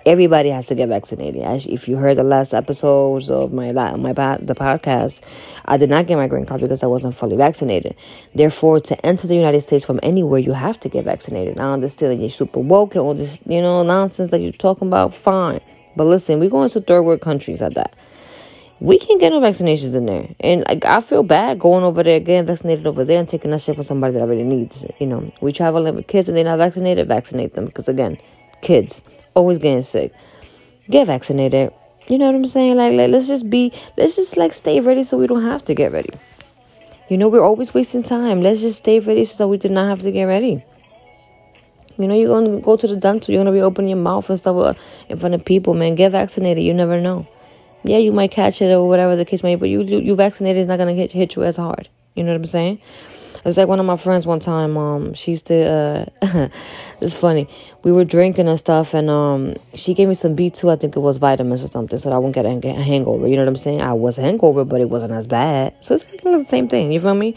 everybody 0.06 0.50
has 0.50 0.66
to 0.66 0.74
get 0.74 0.88
vaccinated. 0.88 1.42
If 1.66 1.88
you 1.88 1.96
heard 1.96 2.18
the 2.18 2.24
last 2.24 2.52
episodes 2.52 3.30
of 3.30 3.52
my 3.52 3.72
my 3.72 4.12
the 4.12 4.54
podcast, 4.54 5.20
I 5.64 5.76
did 5.76 5.90
not 5.90 6.06
get 6.06 6.16
my 6.16 6.28
green 6.28 6.46
card 6.46 6.60
because 6.60 6.82
I 6.82 6.86
wasn't 6.86 7.16
fully 7.16 7.36
vaccinated. 7.36 7.96
Therefore, 8.34 8.80
to 8.80 9.06
enter 9.06 9.26
the 9.26 9.34
United 9.34 9.62
States 9.62 9.84
from 9.84 10.00
anywhere, 10.02 10.40
you 10.40 10.52
have 10.52 10.78
to 10.80 10.88
get 10.88 11.04
vaccinated. 11.04 11.58
I 11.58 11.72
understand 11.72 12.20
you're 12.20 12.30
super 12.30 12.60
woke 12.60 12.94
and 12.94 13.02
all 13.02 13.14
this, 13.14 13.38
you 13.46 13.62
know, 13.62 13.82
nonsense 13.82 14.30
that 14.30 14.40
you're 14.40 14.52
talking 14.52 14.88
about. 14.88 15.14
Fine, 15.14 15.60
but 15.96 16.04
listen, 16.04 16.38
we're 16.38 16.50
going 16.50 16.70
to 16.70 16.80
third 16.80 17.02
world 17.02 17.20
countries 17.20 17.62
at 17.62 17.74
that. 17.74 17.94
We 18.80 18.98
can't 18.98 19.20
get 19.20 19.30
no 19.30 19.40
vaccinations 19.40 19.94
in 19.94 20.04
there, 20.04 20.28
and 20.40 20.64
like 20.68 20.84
I 20.84 21.00
feel 21.00 21.22
bad 21.22 21.58
going 21.60 21.84
over 21.84 22.02
there, 22.02 22.20
getting 22.20 22.44
vaccinated 22.44 22.86
over 22.86 23.04
there, 23.04 23.20
and 23.20 23.28
taking 23.28 23.52
that 23.52 23.62
shit 23.62 23.76
from 23.76 23.84
somebody 23.84 24.18
that 24.18 24.26
really 24.26 24.42
needs. 24.42 24.84
You 24.98 25.06
know, 25.06 25.32
we 25.40 25.52
travel 25.52 25.90
with 25.90 26.06
kids 26.08 26.28
and 26.28 26.36
they're 26.36 26.44
not 26.44 26.58
vaccinated. 26.58 27.08
Vaccinate 27.08 27.52
them 27.52 27.66
because 27.66 27.88
again, 27.88 28.18
kids 28.60 29.02
always 29.34 29.58
getting 29.58 29.82
sick. 29.82 30.12
Get 30.88 31.06
vaccinated. 31.06 31.72
You 32.08 32.19
know 32.19 32.26
what 32.26 32.34
I'm 32.34 32.46
saying? 32.46 32.76
Like, 32.76 32.92
like, 32.92 33.10
let's 33.10 33.26
just 33.26 33.48
be, 33.48 33.72
let's 33.96 34.16
just 34.16 34.36
like 34.36 34.52
stay 34.52 34.81
ready 34.81 35.04
so 35.04 35.16
we 35.16 35.26
don't 35.26 35.42
have 35.42 35.64
to 35.66 35.75
get 35.75 35.92
ready. 35.92 36.10
You 37.08 37.19
know, 37.19 37.28
we're 37.28 37.44
always 37.44 37.75
wasting 37.75 38.02
time. 38.02 38.42
Let's 38.42 38.60
just 38.60 38.78
stay 38.78 39.00
ready 39.00 39.25
so 39.25 39.36
that 39.38 39.48
we 39.48 39.58
do 39.58 39.69
not 39.69 39.88
have 39.88 40.02
to 40.02 40.10
get 40.10 40.25
ready. 40.25 40.64
You 41.96 42.08
know, 42.08 42.14
you're 42.14 42.40
to 42.42 42.60
go 42.60 42.76
to 42.76 42.86
the 42.86 42.96
dental, 42.96 43.32
you're 43.32 43.44
to 43.44 43.52
be 43.52 43.60
opening 43.60 43.90
your 43.90 43.98
mouth 43.98 44.28
and 44.28 44.38
stuff 44.38 44.56
uh, 44.56 44.75
in 45.08 45.19
front 45.19 45.34
of 45.34 45.44
people, 45.44 45.75
man. 45.75 45.94
Get 45.94 46.12
vaccinated. 46.12 46.64
You 46.64 46.75
never 46.75 47.00
know. 47.00 47.26
Yeah, 47.84 47.98
you 47.98 48.12
might 48.12 48.31
catch 48.31 48.62
it 48.62 48.72
or 48.72 48.88
whatever 48.88 49.14
the 49.14 49.25
case 49.25 49.42
may 49.42 49.54
be, 49.54 49.60
but 49.60 49.69
you, 49.69 49.82
you 49.82 50.16
vaccinated 50.16 50.62
is 50.62 50.69
not 50.69 50.78
to 50.78 50.92
hit, 50.92 51.12
hit 51.12 51.36
you 51.36 51.44
as 51.44 51.56
hard. 51.56 51.88
You 52.14 52.22
know 52.22 52.31
what 52.31 52.37
I'm 52.37 52.46
saying? 52.46 52.81
It's 53.44 53.58
like 53.58 53.69
one 53.69 53.78
of 53.78 53.84
my 53.84 53.99
friends 53.99 54.25
one 54.25 54.40
time, 54.40 54.78
um, 54.78 55.12
she 55.12 55.32
used 55.32 55.46
to, 55.46 56.08
uh, 56.22 56.49
it's 57.02 57.14
funny. 57.14 57.46
We 57.82 57.93
were 57.93 58.05
drinking 58.05 58.49
and 58.49 58.58
stuff, 58.58 58.94
and 58.94 59.11
um, 59.11 59.56
she 59.75 59.93
gave 59.93 60.08
me 60.08 60.14
some 60.14 60.34
B2, 60.34 60.72
I 60.72 60.76
think 60.76 60.96
it 60.96 61.00
was 61.00 61.19
vitamins 61.19 61.62
or 61.62 61.69
something, 61.69 61.99
so 61.99 62.11
I 62.11 62.16
wouldn't 62.16 62.34
get 62.34 62.46
a, 62.46 62.72
hangover. 62.82 63.28
You 63.28 63.37
know 63.37 63.43
what 63.43 63.49
I'm 63.49 63.56
saying? 63.56 63.82
I 63.82 63.93
was 63.93 64.16
hangover, 64.16 64.64
but 64.64 64.81
it 64.81 64.88
wasn't 64.88 65.12
as 65.12 65.26
bad. 65.26 65.75
So 65.82 65.94
it's 65.94 66.05
kind 66.05 66.37
of 66.37 66.44
the 66.44 66.49
same 66.49 66.69
thing, 66.69 66.90
you 66.90 67.00
feel 67.00 67.14
me? 67.14 67.37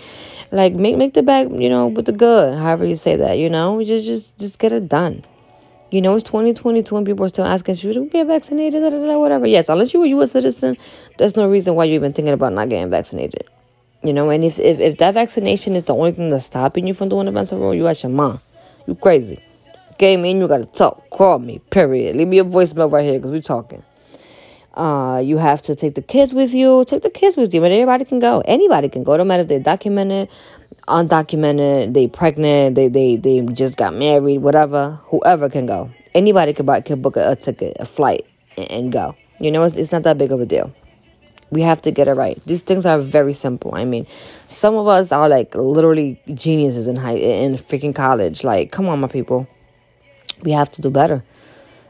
Like, 0.51 0.73
make 0.73 0.95
make 0.95 1.13
the 1.13 1.23
bag, 1.23 1.51
you 1.59 1.67
know, 1.67 1.87
with 1.87 2.05
the 2.05 2.13
good, 2.13 2.57
however 2.57 2.85
you 2.85 2.95
say 2.95 3.17
that, 3.17 3.37
you 3.37 3.49
know? 3.49 3.83
Just, 3.83 4.05
just, 4.05 4.39
just 4.39 4.59
get 4.59 4.71
it 4.71 4.87
done. 4.87 5.25
You 5.91 6.01
know, 6.01 6.15
it's 6.15 6.23
2022 6.23 6.95
and 6.95 7.05
people 7.05 7.25
are 7.25 7.29
still 7.29 7.45
asking, 7.45 7.75
should 7.75 7.97
we 7.97 8.07
get 8.07 8.27
vaccinated? 8.27 8.81
Whatever. 8.81 9.47
Yes, 9.47 9.67
unless 9.67 9.93
you 9.93 9.99
were 9.99 10.05
a 10.05 10.09
U.S. 10.09 10.31
citizen, 10.31 10.75
there's 11.17 11.35
no 11.35 11.49
reason 11.49 11.75
why 11.75 11.85
you're 11.85 11.95
even 11.95 12.13
thinking 12.13 12.33
about 12.33 12.53
not 12.53 12.69
getting 12.69 12.89
vaccinated. 12.89 13.45
You 14.03 14.13
know, 14.13 14.29
and 14.29 14.43
if, 14.43 14.59
if, 14.59 14.79
if 14.79 14.97
that 14.99 15.15
vaccination 15.15 15.75
is 15.75 15.85
the 15.85 15.95
only 15.95 16.11
thing 16.11 16.29
that's 16.29 16.45
stopping 16.45 16.87
you 16.87 16.93
from 16.93 17.09
doing 17.09 17.25
the 17.25 17.57
role, 17.57 17.73
you 17.73 17.87
at 17.87 18.03
your 18.03 18.11
mom. 18.11 18.39
You 18.85 18.95
crazy. 18.95 19.41
Okay, 19.93 20.15
man, 20.15 20.39
you 20.39 20.47
gotta 20.47 20.65
talk. 20.65 21.09
Call 21.09 21.39
me, 21.39 21.59
period. 21.71 22.15
Leave 22.15 22.27
me 22.27 22.37
a 22.37 22.43
voicemail 22.43 22.91
right 22.91 23.03
here 23.03 23.17
because 23.17 23.31
we're 23.31 23.41
talking. 23.41 23.83
Uh, 24.75 25.19
you 25.25 25.37
have 25.37 25.59
to 25.63 25.73
take 25.73 25.95
the 25.95 26.03
kids 26.03 26.35
with 26.35 26.53
you. 26.53 26.85
Take 26.85 27.01
the 27.01 27.09
kids 27.09 27.35
with 27.35 27.51
you, 27.51 27.61
but 27.61 27.71
everybody 27.71 28.05
can 28.05 28.19
go. 28.19 28.43
Anybody 28.45 28.89
can 28.89 29.03
go. 29.03 29.17
No 29.17 29.23
matter 29.23 29.41
if 29.41 29.47
they're 29.47 29.59
documented, 29.59 30.29
undocumented, 30.87 31.93
they 31.93 32.05
pregnant, 32.05 32.75
they 32.75 32.87
they 32.87 33.15
they 33.15 33.41
just 33.53 33.75
got 33.75 33.95
married, 33.95 34.37
whatever. 34.37 34.99
Whoever 35.05 35.49
can 35.49 35.65
go. 35.65 35.89
Anybody 36.13 36.53
can 36.53 36.67
buy 36.67 36.81
can 36.81 37.01
book 37.01 37.17
a, 37.17 37.31
a 37.31 37.35
ticket, 37.35 37.77
a 37.79 37.85
flight, 37.85 38.27
and, 38.55 38.69
and 38.69 38.91
go. 38.91 39.15
You 39.39 39.49
know, 39.49 39.63
it's, 39.63 39.75
it's 39.75 39.91
not 39.91 40.03
that 40.03 40.19
big 40.19 40.31
of 40.31 40.39
a 40.39 40.45
deal. 40.45 40.71
We 41.49 41.61
have 41.61 41.81
to 41.83 41.91
get 41.91 42.07
it 42.07 42.13
right. 42.13 42.41
These 42.45 42.61
things 42.61 42.85
are 42.85 42.99
very 42.99 43.33
simple. 43.33 43.73
I 43.73 43.85
mean, 43.85 44.05
some 44.47 44.75
of 44.75 44.87
us 44.87 45.11
are 45.11 45.29
like 45.29 45.55
literally 45.55 46.21
geniuses 46.33 46.87
in 46.87 46.97
high 46.97 47.15
in 47.15 47.55
freaking 47.55 47.95
college. 47.95 48.43
Like, 48.43 48.71
come 48.71 48.89
on, 48.89 48.99
my 48.99 49.07
people. 49.07 49.47
We 50.43 50.51
have 50.51 50.71
to 50.73 50.81
do 50.81 50.89
better. 50.89 51.23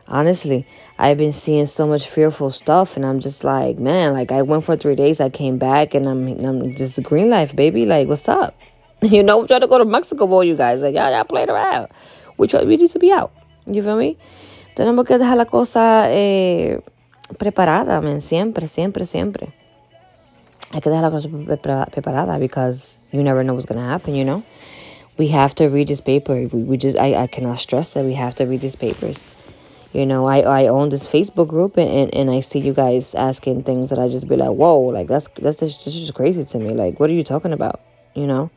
Honestly, 0.08 0.66
I've 0.98 1.18
been 1.18 1.34
seeing 1.34 1.66
so 1.66 1.86
much 1.86 2.08
fearful 2.08 2.50
stuff, 2.50 2.96
and 2.96 3.06
I'm 3.06 3.20
just 3.20 3.44
like, 3.44 3.78
man. 3.78 4.14
Like, 4.14 4.32
I 4.32 4.42
went 4.42 4.64
for 4.64 4.78
three 4.78 4.96
days. 4.96 5.20
I 5.20 5.30
came 5.30 5.58
back, 5.58 5.94
and 5.94 6.08
I'm 6.08 6.28
I'm 6.46 6.76
just 6.76 7.02
green 7.04 7.30
life, 7.30 7.56
baby. 7.56 7.86
Like, 7.86 8.08
what's 8.08 8.30
up? 8.30 8.54
You 9.04 9.22
know, 9.22 9.42
I'm 9.42 9.48
trying 9.48 9.62
to 9.62 9.68
go 9.68 9.78
to 9.78 9.86
Mexico, 9.86 10.26
boy. 10.26 10.42
You 10.42 10.56
guys, 10.56 10.82
like, 10.82 10.96
y'all, 10.96 11.12
y'all 11.12 11.24
played 11.24 11.50
around. 11.50 11.90
We 12.38 12.48
try, 12.48 12.64
we 12.64 12.78
need 12.78 12.90
to 12.90 12.98
be 12.98 13.12
out. 13.12 13.32
You 13.68 13.84
feel 13.84 13.96
me? 13.96 14.18
Eh, 14.76 16.78
preparada, 17.38 18.02
man. 18.02 18.22
Siempre, 18.22 18.68
siempre, 18.68 19.06
siempre. 19.06 19.50
Hay 20.72 20.82
que 20.82 20.90
dejar 20.90 21.04
la 21.04 21.12
cosa 21.12 21.30
preparada 21.90 22.40
because 22.40 22.98
you 23.12 23.24
never 23.24 23.44
know 23.44 23.54
what's 23.54 23.66
going 23.66 23.80
to 23.80 23.86
happen, 23.86 24.16
you 24.16 24.26
know? 24.26 24.44
We 25.18 25.30
have 25.30 25.56
to 25.56 25.68
read 25.70 25.88
this 25.88 26.02
paper. 26.02 26.34
We, 26.34 26.64
we 26.64 26.78
just, 26.78 26.98
I, 26.98 27.16
I 27.16 27.28
cannot 27.28 27.60
stress 27.60 27.94
that 27.94 28.04
we 28.06 28.14
have 28.14 28.36
to 28.36 28.46
read 28.46 28.62
these 28.62 28.76
papers. 28.76 29.24
You 29.94 30.06
know, 30.06 30.28
I, 30.28 30.42
I 30.42 30.68
own 30.68 30.90
this 30.90 31.08
Facebook 31.08 31.48
group 31.48 31.78
and, 31.78 31.90
and, 31.90 32.14
and 32.14 32.30
I 32.30 32.42
see 32.42 32.60
you 32.60 32.74
guys 32.74 33.16
asking 33.16 33.64
things 33.64 33.90
that 33.90 33.98
I 33.98 34.10
just 34.10 34.28
be 34.28 34.36
like, 34.36 34.52
whoa, 34.52 34.80
like 34.80 35.08
that's, 35.08 35.28
that's 35.40 35.60
that's 35.60 35.82
just 35.84 36.14
crazy 36.14 36.44
to 36.44 36.60
me. 36.60 36.74
Like, 36.74 37.00
what 37.00 37.10
are 37.10 37.14
you 37.14 37.24
talking 37.24 37.54
about? 37.54 37.80
You 38.14 38.28
know? 38.28 38.52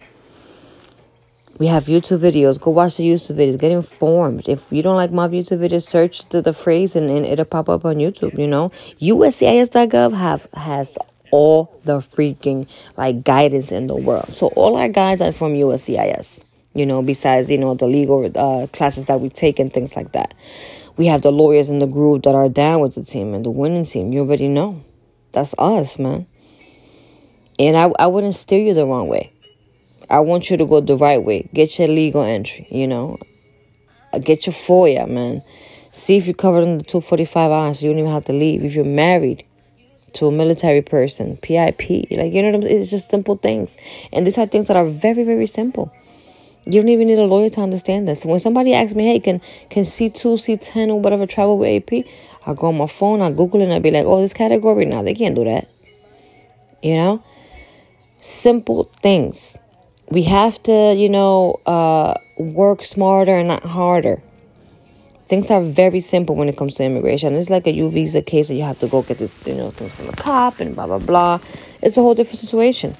We 1.60 1.66
have 1.66 1.84
YouTube 1.84 2.20
videos. 2.20 2.58
Go 2.58 2.70
watch 2.70 2.96
the 2.96 3.04
YouTube 3.04 3.36
videos. 3.36 3.58
Get 3.58 3.70
informed. 3.70 4.48
If 4.48 4.62
you 4.70 4.82
don't 4.82 4.96
like 4.96 5.12
my 5.12 5.28
YouTube 5.28 5.58
videos, 5.58 5.86
search 5.86 6.26
the, 6.30 6.40
the 6.40 6.54
phrase 6.54 6.96
and, 6.96 7.10
and 7.10 7.26
it'll 7.26 7.44
pop 7.44 7.68
up 7.68 7.84
on 7.84 7.96
YouTube, 7.96 8.38
you 8.38 8.46
know. 8.46 8.70
USCIS.gov 8.98 10.16
have 10.16 10.50
has 10.54 10.88
all 11.30 11.78
the 11.84 11.98
freaking 11.98 12.66
like 12.96 13.24
guidance 13.24 13.70
in 13.72 13.88
the 13.88 13.94
world. 13.94 14.32
So 14.32 14.46
all 14.56 14.76
our 14.76 14.88
guides 14.88 15.20
are 15.20 15.32
from 15.32 15.52
USCIS, 15.52 16.42
you 16.72 16.86
know, 16.86 17.02
besides, 17.02 17.50
you 17.50 17.58
know, 17.58 17.74
the 17.74 17.86
legal 17.86 18.24
uh, 18.34 18.66
classes 18.68 19.04
that 19.04 19.20
we 19.20 19.28
take 19.28 19.58
and 19.58 19.70
things 19.70 19.94
like 19.94 20.12
that. 20.12 20.32
We 20.96 21.08
have 21.08 21.20
the 21.20 21.30
lawyers 21.30 21.68
in 21.68 21.78
the 21.78 21.86
group 21.86 22.22
that 22.22 22.34
are 22.34 22.48
down 22.48 22.80
with 22.80 22.94
the 22.94 23.04
team 23.04 23.34
and 23.34 23.44
the 23.44 23.50
winning 23.50 23.84
team. 23.84 24.14
You 24.14 24.20
already 24.20 24.48
know. 24.48 24.82
That's 25.32 25.54
us, 25.58 25.98
man. 25.98 26.26
And 27.58 27.76
I, 27.76 27.92
I 27.98 28.06
wouldn't 28.06 28.34
steer 28.34 28.64
you 28.64 28.72
the 28.72 28.86
wrong 28.86 29.08
way. 29.08 29.34
I 30.10 30.18
want 30.18 30.50
you 30.50 30.56
to 30.56 30.66
go 30.66 30.80
the 30.80 30.96
right 30.96 31.22
way. 31.22 31.48
Get 31.54 31.78
your 31.78 31.86
legal 31.86 32.22
entry, 32.22 32.66
you 32.68 32.88
know. 32.88 33.18
Uh, 34.12 34.18
get 34.18 34.44
your 34.44 34.54
FOIA, 34.54 35.08
man. 35.08 35.42
See 35.92 36.16
if 36.16 36.26
you're 36.26 36.34
covered 36.34 36.64
under 36.64 36.82
245 36.82 37.50
hours. 37.52 37.80
You 37.80 37.90
don't 37.90 38.00
even 38.00 38.10
have 38.10 38.24
to 38.24 38.32
leave. 38.32 38.64
If 38.64 38.74
you're 38.74 38.84
married 38.84 39.44
to 40.14 40.26
a 40.26 40.32
military 40.32 40.82
person, 40.82 41.36
PIP, 41.36 42.10
like, 42.10 42.32
you 42.32 42.42
know 42.42 42.50
what 42.50 42.54
I'm 42.56 42.62
It's 42.64 42.90
just 42.90 43.08
simple 43.08 43.36
things. 43.36 43.76
And 44.12 44.26
these 44.26 44.36
are 44.36 44.48
things 44.48 44.66
that 44.66 44.76
are 44.76 44.86
very, 44.86 45.22
very 45.22 45.46
simple. 45.46 45.92
You 46.66 46.80
don't 46.80 46.88
even 46.88 47.06
need 47.06 47.18
a 47.18 47.24
lawyer 47.24 47.48
to 47.50 47.60
understand 47.60 48.08
this. 48.08 48.24
When 48.24 48.40
somebody 48.40 48.74
asks 48.74 48.96
me, 48.96 49.06
hey, 49.06 49.20
can 49.20 49.40
can 49.70 49.84
C2, 49.84 50.12
C10, 50.12 50.88
or 50.88 51.00
whatever 51.00 51.24
travel 51.24 51.56
with 51.56 51.84
AP? 51.84 52.04
I 52.46 52.54
go 52.54 52.66
on 52.68 52.78
my 52.78 52.88
phone, 52.88 53.22
I 53.22 53.30
Google 53.30 53.60
it, 53.60 53.64
and 53.64 53.72
I 53.72 53.78
be 53.78 53.92
like, 53.92 54.06
oh, 54.06 54.20
this 54.20 54.32
category? 54.32 54.86
Now, 54.86 55.02
they 55.02 55.14
can't 55.14 55.36
do 55.36 55.44
that. 55.44 55.70
You 56.82 56.94
know? 56.94 57.24
Simple 58.20 58.84
things 59.02 59.56
we 60.10 60.24
have 60.24 60.62
to, 60.64 60.94
you 60.94 61.08
know, 61.08 61.60
uh, 61.66 62.14
work 62.36 62.84
smarter 62.84 63.38
and 63.38 63.48
not 63.48 63.64
harder. 63.64 64.20
Things 65.28 65.48
are 65.50 65.62
very 65.62 66.00
simple 66.00 66.34
when 66.34 66.48
it 66.48 66.56
comes 66.56 66.74
to 66.74 66.84
immigration. 66.84 67.34
It's 67.34 67.48
like 67.48 67.68
a 67.68 67.72
U 67.72 67.88
visa 67.88 68.20
case 68.20 68.48
that 68.48 68.54
you 68.54 68.64
have 68.64 68.80
to 68.80 68.88
go 68.88 69.02
get 69.02 69.18
the, 69.18 69.30
you 69.46 69.54
know, 69.54 69.70
things 69.70 69.92
from 69.92 70.06
the 70.06 70.16
cop 70.16 70.58
and 70.58 70.74
blah 70.74 70.88
blah 70.88 70.98
blah. 70.98 71.38
It's 71.80 71.96
a 71.96 72.02
whole 72.02 72.14
different 72.14 72.40
situation. 72.40 72.96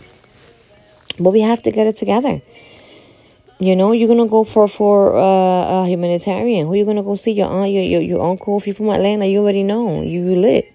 But 1.19 1.33
we 1.33 1.41
have 1.41 1.63
to 1.65 1.73
get 1.73 1.89
it 1.89 1.97
together. 1.97 2.41
You 3.59 3.75
know, 3.75 3.91
you're 3.91 4.09
gonna 4.09 4.29
go 4.29 4.45
for 4.45 4.69
for 4.69 5.17
uh, 5.17 5.83
a 5.83 5.87
humanitarian. 5.89 6.69
Who 6.69 6.75
you 6.75 6.85
gonna 6.85 7.03
go 7.03 7.17
see? 7.17 7.33
Your 7.33 7.49
aunt, 7.49 7.73
your, 7.73 7.83
your 7.83 8.01
your 8.01 8.23
uncle. 8.25 8.59
If 8.59 8.69
you're 8.69 8.77
from 8.77 8.91
Atlanta, 8.91 9.27
you 9.27 9.41
already 9.41 9.65
know. 9.65 10.01
You, 10.03 10.31
you 10.31 10.37
lit. 10.37 10.73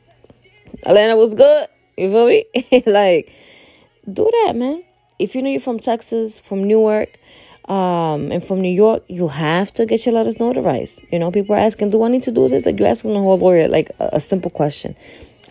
Atlanta 0.85 1.15
was 1.15 1.33
good. 1.33 1.69
You 1.97 2.11
feel 2.11 2.27
me? 2.27 2.45
like, 2.85 3.31
do 4.11 4.29
that, 4.43 4.53
man 4.57 4.83
if 5.19 5.35
you 5.35 5.41
know 5.41 5.49
you're 5.49 5.59
from 5.59 5.79
Texas, 5.79 6.39
from 6.39 6.63
Newark, 6.63 7.17
um, 7.67 8.31
and 8.31 8.43
from 8.43 8.61
New 8.61 8.71
York, 8.71 9.03
you 9.07 9.27
have 9.27 9.73
to 9.73 9.85
get 9.85 10.05
your 10.05 10.13
letters 10.13 10.35
notarized. 10.35 11.03
You 11.11 11.19
know, 11.19 11.31
people 11.31 11.55
are 11.55 11.59
asking, 11.59 11.89
"Do 11.89 12.03
I 12.03 12.09
need 12.09 12.23
to 12.23 12.31
do 12.31 12.47
this?" 12.47 12.65
Like 12.65 12.79
you're 12.79 12.87
asking 12.87 13.15
a 13.15 13.19
whole 13.19 13.37
lawyer 13.37 13.67
like 13.67 13.91
a, 13.99 14.09
a 14.13 14.19
simple 14.19 14.51
question. 14.51 14.95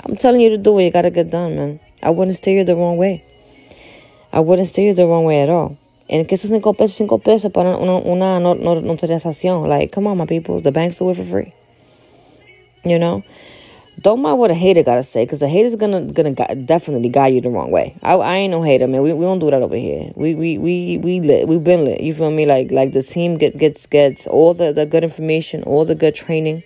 I'm 0.05 0.17
telling 0.17 0.41
you 0.41 0.51
to 0.51 0.59
do 0.59 0.79
it. 0.79 0.85
You 0.85 0.91
gotta 0.91 1.11
get 1.11 1.31
done, 1.31 1.57
man. 1.57 1.81
I 2.03 2.11
wouldn't 2.11 2.37
steer 2.37 2.59
you 2.59 2.65
the 2.65 2.77
wrong 2.77 2.97
way. 2.97 3.25
I 4.33 4.41
wouldn't 4.41 4.69
steer 4.69 4.89
you 4.89 4.95
the 4.95 5.07
wrong 5.07 5.25
way 5.25 5.43
at 5.43 5.49
all. 5.49 5.79
And 6.09 6.29
que 6.29 6.37
esos 6.37 6.51
cinco 6.51 6.75
pesos, 6.75 6.97
cinco 6.97 7.19
pesos 7.19 7.51
para 7.51 7.79
una, 7.79 7.97
una 7.99 8.39
notarización. 8.39 9.69
Like, 9.69 9.91
come 9.91 10.07
on, 10.07 10.19
my 10.19 10.27
people. 10.27 10.61
The 10.61 10.73
banks 10.73 10.99
do 10.99 11.11
it 11.11 11.17
for 11.17 11.25
free. 11.25 11.53
You 12.85 12.99
know? 12.99 13.23
Don't 14.01 14.21
mind 14.23 14.39
what 14.39 14.51
a 14.51 14.55
hater 14.55 14.83
gotta 14.83 15.03
say, 15.03 15.25
because 15.25 15.41
a 15.41 15.49
hater's 15.49 15.77
gonna 15.77 16.03
gonna 16.03 16.33
definitely 16.57 17.09
guide 17.09 17.35
you 17.35 17.41
the 17.41 17.51
wrong 17.51 17.71
way. 17.71 17.97
I, 18.03 18.15
I 18.15 18.37
ain't 18.37 18.51
no 18.51 18.63
hater, 18.63 18.89
man. 18.89 19.03
We, 19.03 19.13
we 19.13 19.25
don't 19.25 19.39
do 19.39 19.51
that 19.51 19.63
over 19.63 19.77
here. 19.77 20.11
We 20.17 20.35
we 20.35 20.59
we 20.59 20.99
we 20.99 21.21
lit. 21.21 21.47
We've 21.47 21.63
been 21.63 21.85
lit. 21.85 22.01
You 22.01 22.13
feel 22.13 22.31
me? 22.31 22.45
Like 22.45 22.71
like 22.71 22.93
the 22.93 23.03
team 23.03 23.39
get 23.39 23.57
gets 23.57 23.87
gets 23.87 24.27
all 24.27 24.53
the, 24.53 24.73
the 24.73 24.85
good 24.85 25.05
information, 25.05 25.63
all 25.63 25.85
the 25.85 25.95
good 25.95 26.15
training 26.15 26.65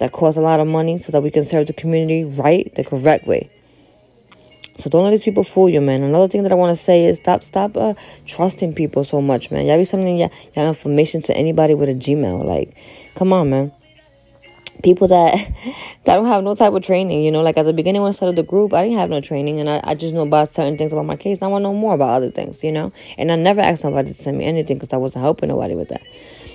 that 0.00 0.12
costs 0.12 0.38
a 0.38 0.40
lot 0.40 0.58
of 0.58 0.66
money, 0.66 0.96
so 0.96 1.12
that 1.12 1.22
we 1.22 1.30
can 1.30 1.44
serve 1.44 1.66
the 1.66 1.74
community 1.74 2.24
right, 2.24 2.74
the 2.74 2.84
correct 2.84 3.26
way. 3.26 3.50
So 4.76 4.90
don't 4.90 5.04
let 5.04 5.10
these 5.10 5.22
people 5.22 5.44
fool 5.44 5.68
you, 5.68 5.80
man. 5.80 6.02
Another 6.02 6.26
thing 6.26 6.42
that 6.44 6.50
I 6.50 6.56
want 6.56 6.76
to 6.76 6.82
say 6.82 7.04
is 7.04 7.18
stop, 7.18 7.44
stop 7.44 7.76
uh, 7.76 7.94
trusting 8.26 8.74
people 8.74 9.04
so 9.04 9.20
much, 9.20 9.52
man. 9.52 9.66
Y'all 9.66 9.78
be 9.78 9.84
sending 9.84 10.16
your 10.16 10.30
information 10.56 11.22
to 11.22 11.36
anybody 11.36 11.74
with 11.74 11.88
a 11.88 11.94
Gmail. 11.94 12.44
Like, 12.44 12.76
come 13.14 13.32
on, 13.32 13.50
man 13.50 13.72
people 14.84 15.08
that 15.08 15.34
that 16.04 16.14
don't 16.14 16.26
have 16.26 16.44
no 16.44 16.54
type 16.54 16.72
of 16.72 16.82
training. 16.82 17.24
You 17.24 17.32
know, 17.32 17.42
like 17.42 17.58
at 17.58 17.64
the 17.64 17.72
beginning 17.72 18.02
when 18.02 18.10
I 18.10 18.12
started 18.12 18.36
the 18.36 18.44
group, 18.44 18.72
I 18.72 18.82
didn't 18.82 18.98
have 18.98 19.10
no 19.10 19.20
training, 19.20 19.58
and 19.58 19.68
I, 19.68 19.80
I 19.82 19.94
just 19.96 20.14
know 20.14 20.22
about 20.22 20.54
certain 20.54 20.78
things 20.78 20.92
about 20.92 21.06
my 21.06 21.16
case. 21.16 21.40
Now 21.40 21.48
I 21.48 21.50
want 21.50 21.62
to 21.62 21.68
know 21.68 21.74
more 21.74 21.94
about 21.94 22.10
other 22.10 22.30
things. 22.30 22.62
You 22.62 22.70
know, 22.70 22.92
and 23.18 23.32
I 23.32 23.36
never 23.36 23.60
asked 23.60 23.82
somebody 23.82 24.12
to 24.12 24.14
send 24.14 24.38
me 24.38 24.44
anything 24.44 24.76
because 24.76 24.92
I 24.92 24.98
wasn't 24.98 25.24
helping 25.24 25.48
nobody 25.48 25.74
with 25.74 25.88
that. 25.88 26.02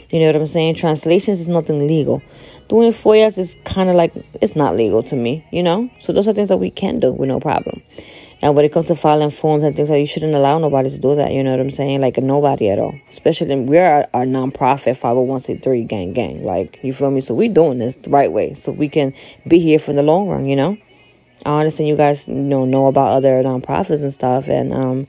You 0.10 0.22
know 0.22 0.28
what 0.28 0.38
I'm 0.38 0.46
saying? 0.46 0.76
Translations 0.76 1.40
is 1.40 1.48
nothing 1.48 1.86
legal. 1.86 2.22
Doing 2.68 2.92
FOIAs 2.92 3.38
is 3.38 3.58
kind 3.66 3.90
of 3.90 3.96
like 3.96 4.14
it's 4.42 4.56
not 4.56 4.76
legal 4.76 5.04
to 5.04 5.16
me. 5.16 5.46
You 5.52 5.64
know, 5.64 5.90
so 6.00 6.14
those 6.14 6.28
are 6.28 6.34
things 6.34 6.50
that 6.50 6.58
we 6.58 6.70
can 6.70 7.00
do 7.00 7.12
with 7.12 7.28
no 7.28 7.40
problem. 7.40 7.82
And 8.42 8.56
when 8.56 8.64
it 8.64 8.72
comes 8.72 8.88
to 8.88 8.96
filing 8.96 9.32
forms 9.32 9.66
and 9.66 9.76
things 9.76 9.90
like 9.90 9.98
that, 9.98 10.00
you 10.00 10.08
shouldn't 10.08 10.34
allow 10.34 10.60
nobody 10.60 10.90
to 10.90 10.98
do 10.98 11.16
that. 11.16 11.34
You 11.34 11.44
know 11.44 11.52
what 11.52 11.60
I'm 11.60 11.70
saying? 11.70 12.00
Like 12.00 12.18
nobody 12.18 12.70
at 12.70 12.80
all. 12.80 12.96
Especially 13.10 13.54
we're 13.56 13.86
a, 13.86 14.08
a 14.14 14.20
nonprofit 14.20 14.98
501c3 14.98 15.88
gang 15.88 16.14
gang. 16.14 16.44
Like 16.44 16.82
you 16.84 16.94
feel 16.94 17.12
me? 17.12 17.20
So 17.20 17.34
we 17.34 17.50
doing 17.50 17.80
this 17.80 17.98
the 17.98 18.10
right 18.10 18.32
way, 18.32 18.54
so 18.54 18.72
we 18.72 18.88
can 18.88 19.14
be 19.48 19.60
here 19.60 19.80
for 19.80 19.92
the 19.92 20.04
long 20.04 20.30
run. 20.30 20.46
You 20.46 20.56
know. 20.56 20.78
I 21.46 21.60
understand 21.60 21.88
you 21.88 21.96
guys 21.96 22.28
you 22.28 22.34
know 22.34 22.66
know 22.66 22.88
about 22.88 23.14
other 23.14 23.42
nonprofits 23.44 24.02
and 24.02 24.14
stuff, 24.14 24.48
and 24.48 24.74
um, 24.74 25.08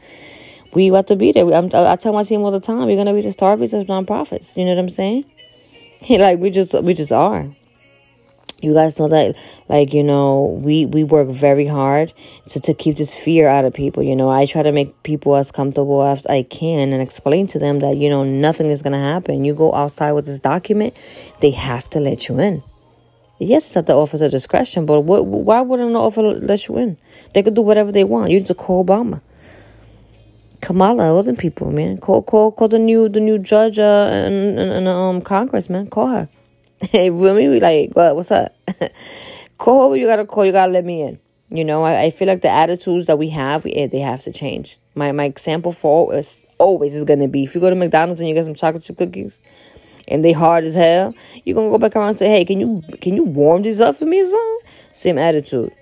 we 0.74 0.88
about 0.88 1.08
to 1.08 1.16
be 1.16 1.32
there. 1.32 1.52
I'm, 1.52 1.70
I 1.74 1.96
tell 1.96 2.12
my 2.12 2.22
team 2.22 2.42
all 2.42 2.52
the 2.52 2.60
time, 2.60 2.86
we're 2.86 2.96
gonna 2.96 3.14
be 3.14 3.20
the 3.20 3.30
Starbucks 3.30 3.78
of 3.78 3.86
nonprofits. 3.88 4.56
You 4.56 4.64
know 4.64 4.74
what 4.74 4.80
I'm 4.80 4.88
saying? 4.88 5.24
like 6.08 6.38
we 6.38 6.50
just 6.50 6.80
we 6.82 6.94
just 6.94 7.12
are 7.12 7.48
you 8.62 8.74
guys 8.74 8.98
know 8.98 9.08
that 9.08 9.36
like 9.68 9.92
you 9.92 10.02
know 10.02 10.60
we 10.62 10.86
we 10.86 11.04
work 11.04 11.28
very 11.28 11.66
hard 11.66 12.12
to, 12.46 12.60
to 12.60 12.74
keep 12.74 12.96
this 12.96 13.16
fear 13.16 13.48
out 13.48 13.64
of 13.64 13.72
people 13.72 14.02
you 14.02 14.14
know 14.14 14.30
i 14.30 14.44
try 14.46 14.62
to 14.62 14.72
make 14.72 15.02
people 15.02 15.36
as 15.36 15.50
comfortable 15.50 16.02
as 16.02 16.26
i 16.26 16.42
can 16.42 16.92
and 16.92 17.02
explain 17.02 17.46
to 17.46 17.58
them 17.58 17.80
that 17.80 17.96
you 17.96 18.08
know 18.08 18.24
nothing 18.24 18.66
is 18.66 18.82
to 18.82 18.90
happen 18.90 19.44
you 19.44 19.54
go 19.54 19.72
outside 19.74 20.12
with 20.12 20.26
this 20.26 20.38
document 20.38 20.98
they 21.40 21.50
have 21.50 21.88
to 21.88 22.00
let 22.00 22.28
you 22.28 22.38
in 22.38 22.62
yes 23.38 23.66
it's 23.66 23.76
at 23.76 23.86
the 23.86 23.94
officer 23.94 24.28
discretion 24.28 24.86
but 24.86 25.02
what, 25.02 25.26
why 25.26 25.60
wouldn't 25.60 25.92
the 25.92 25.98
officer 25.98 26.22
let 26.22 26.68
you 26.68 26.76
in 26.78 26.96
they 27.34 27.42
could 27.42 27.54
do 27.54 27.62
whatever 27.62 27.92
they 27.92 28.04
want 28.04 28.30
you 28.30 28.42
to 28.42 28.54
call 28.54 28.84
obama 28.84 29.20
Kamala, 30.60 31.14
wasn't 31.14 31.38
people, 31.38 31.72
man. 31.72 31.96
Call, 31.96 32.22
call, 32.22 32.52
call 32.52 32.68
the 32.68 32.78
new, 32.78 33.08
the 33.08 33.18
new 33.18 33.38
judge, 33.38 33.78
uh, 33.78 34.08
and, 34.12 34.58
and, 34.58 34.70
and 34.70 34.88
um, 34.88 35.22
Congress, 35.22 35.70
man. 35.70 35.86
Call 35.86 36.08
her. 36.08 36.28
Hey, 36.90 37.10
with 37.10 37.36
me, 37.36 37.60
like, 37.60 37.90
what, 37.92 38.16
what's 38.16 38.30
up? 38.30 38.56
call 39.58 39.94
you 39.94 40.06
gotta 40.06 40.24
call. 40.24 40.46
You 40.46 40.52
gotta 40.52 40.72
let 40.72 40.84
me 40.84 41.02
in. 41.02 41.18
You 41.50 41.62
know, 41.62 41.82
I, 41.82 42.04
I 42.04 42.10
feel 42.10 42.26
like 42.26 42.40
the 42.40 42.48
attitudes 42.48 43.06
that 43.06 43.18
we 43.18 43.28
have, 43.28 43.64
we, 43.64 43.86
they 43.86 43.98
have 43.98 44.22
to 44.22 44.32
change. 44.32 44.78
My 44.94 45.12
my 45.12 45.24
example 45.24 45.72
for 45.72 46.14
is 46.14 46.42
always 46.56 46.94
is 46.94 47.04
gonna 47.04 47.28
be 47.28 47.42
if 47.42 47.54
you 47.54 47.60
go 47.60 47.68
to 47.68 47.76
McDonald's 47.76 48.22
and 48.22 48.28
you 48.28 48.34
get 48.34 48.46
some 48.46 48.54
chocolate 48.54 48.82
chip 48.82 48.96
cookies, 48.96 49.42
and 50.08 50.24
they 50.24 50.32
hard 50.32 50.64
as 50.64 50.74
hell, 50.74 51.14
you're 51.44 51.54
gonna 51.54 51.68
go 51.68 51.76
back 51.76 51.94
around 51.94 52.08
and 52.08 52.16
say, 52.16 52.30
"Hey, 52.30 52.46
can 52.46 52.60
you 52.60 52.82
can 53.02 53.14
you 53.14 53.24
warm 53.24 53.60
these 53.60 53.82
up 53.82 53.96
for 53.96 54.06
me, 54.06 54.24
son?" 54.24 54.56
Same 54.92 55.18
attitude. 55.18 55.72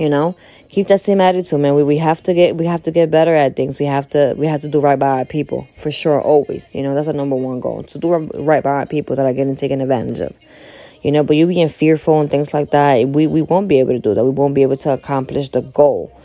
You 0.00 0.08
know, 0.08 0.34
keep 0.70 0.86
that 0.86 1.02
same 1.02 1.20
attitude, 1.20 1.60
man. 1.60 1.74
We 1.74 1.84
we 1.84 1.98
have 1.98 2.22
to 2.22 2.32
get 2.32 2.56
we 2.56 2.64
have 2.64 2.82
to 2.84 2.90
get 2.90 3.10
better 3.10 3.34
at 3.34 3.54
things. 3.54 3.78
We 3.78 3.84
have 3.84 4.08
to 4.10 4.34
we 4.38 4.46
have 4.46 4.62
to 4.62 4.68
do 4.68 4.80
right 4.80 4.98
by 4.98 5.18
our 5.18 5.24
people 5.26 5.68
for 5.76 5.90
sure. 5.90 6.22
Always, 6.22 6.74
you 6.74 6.82
know, 6.82 6.94
that's 6.94 7.06
our 7.06 7.12
number 7.12 7.36
one 7.36 7.60
goal 7.60 7.82
to 7.82 7.98
do 7.98 8.08
right 8.08 8.64
by 8.64 8.70
our 8.70 8.86
people 8.86 9.14
that 9.16 9.26
are 9.26 9.34
getting 9.34 9.56
taken 9.56 9.82
advantage 9.82 10.20
of. 10.20 10.38
You 11.02 11.12
know, 11.12 11.22
but 11.22 11.36
you 11.36 11.46
being 11.46 11.68
fearful 11.68 12.18
and 12.18 12.30
things 12.30 12.54
like 12.54 12.70
that, 12.70 13.08
we 13.08 13.26
we 13.26 13.42
won't 13.42 13.68
be 13.68 13.78
able 13.78 13.92
to 13.92 13.98
do 13.98 14.14
that. 14.14 14.24
We 14.24 14.30
won't 14.30 14.54
be 14.54 14.62
able 14.62 14.76
to 14.76 14.94
accomplish 14.94 15.50
the 15.50 15.60
goal 15.60 16.18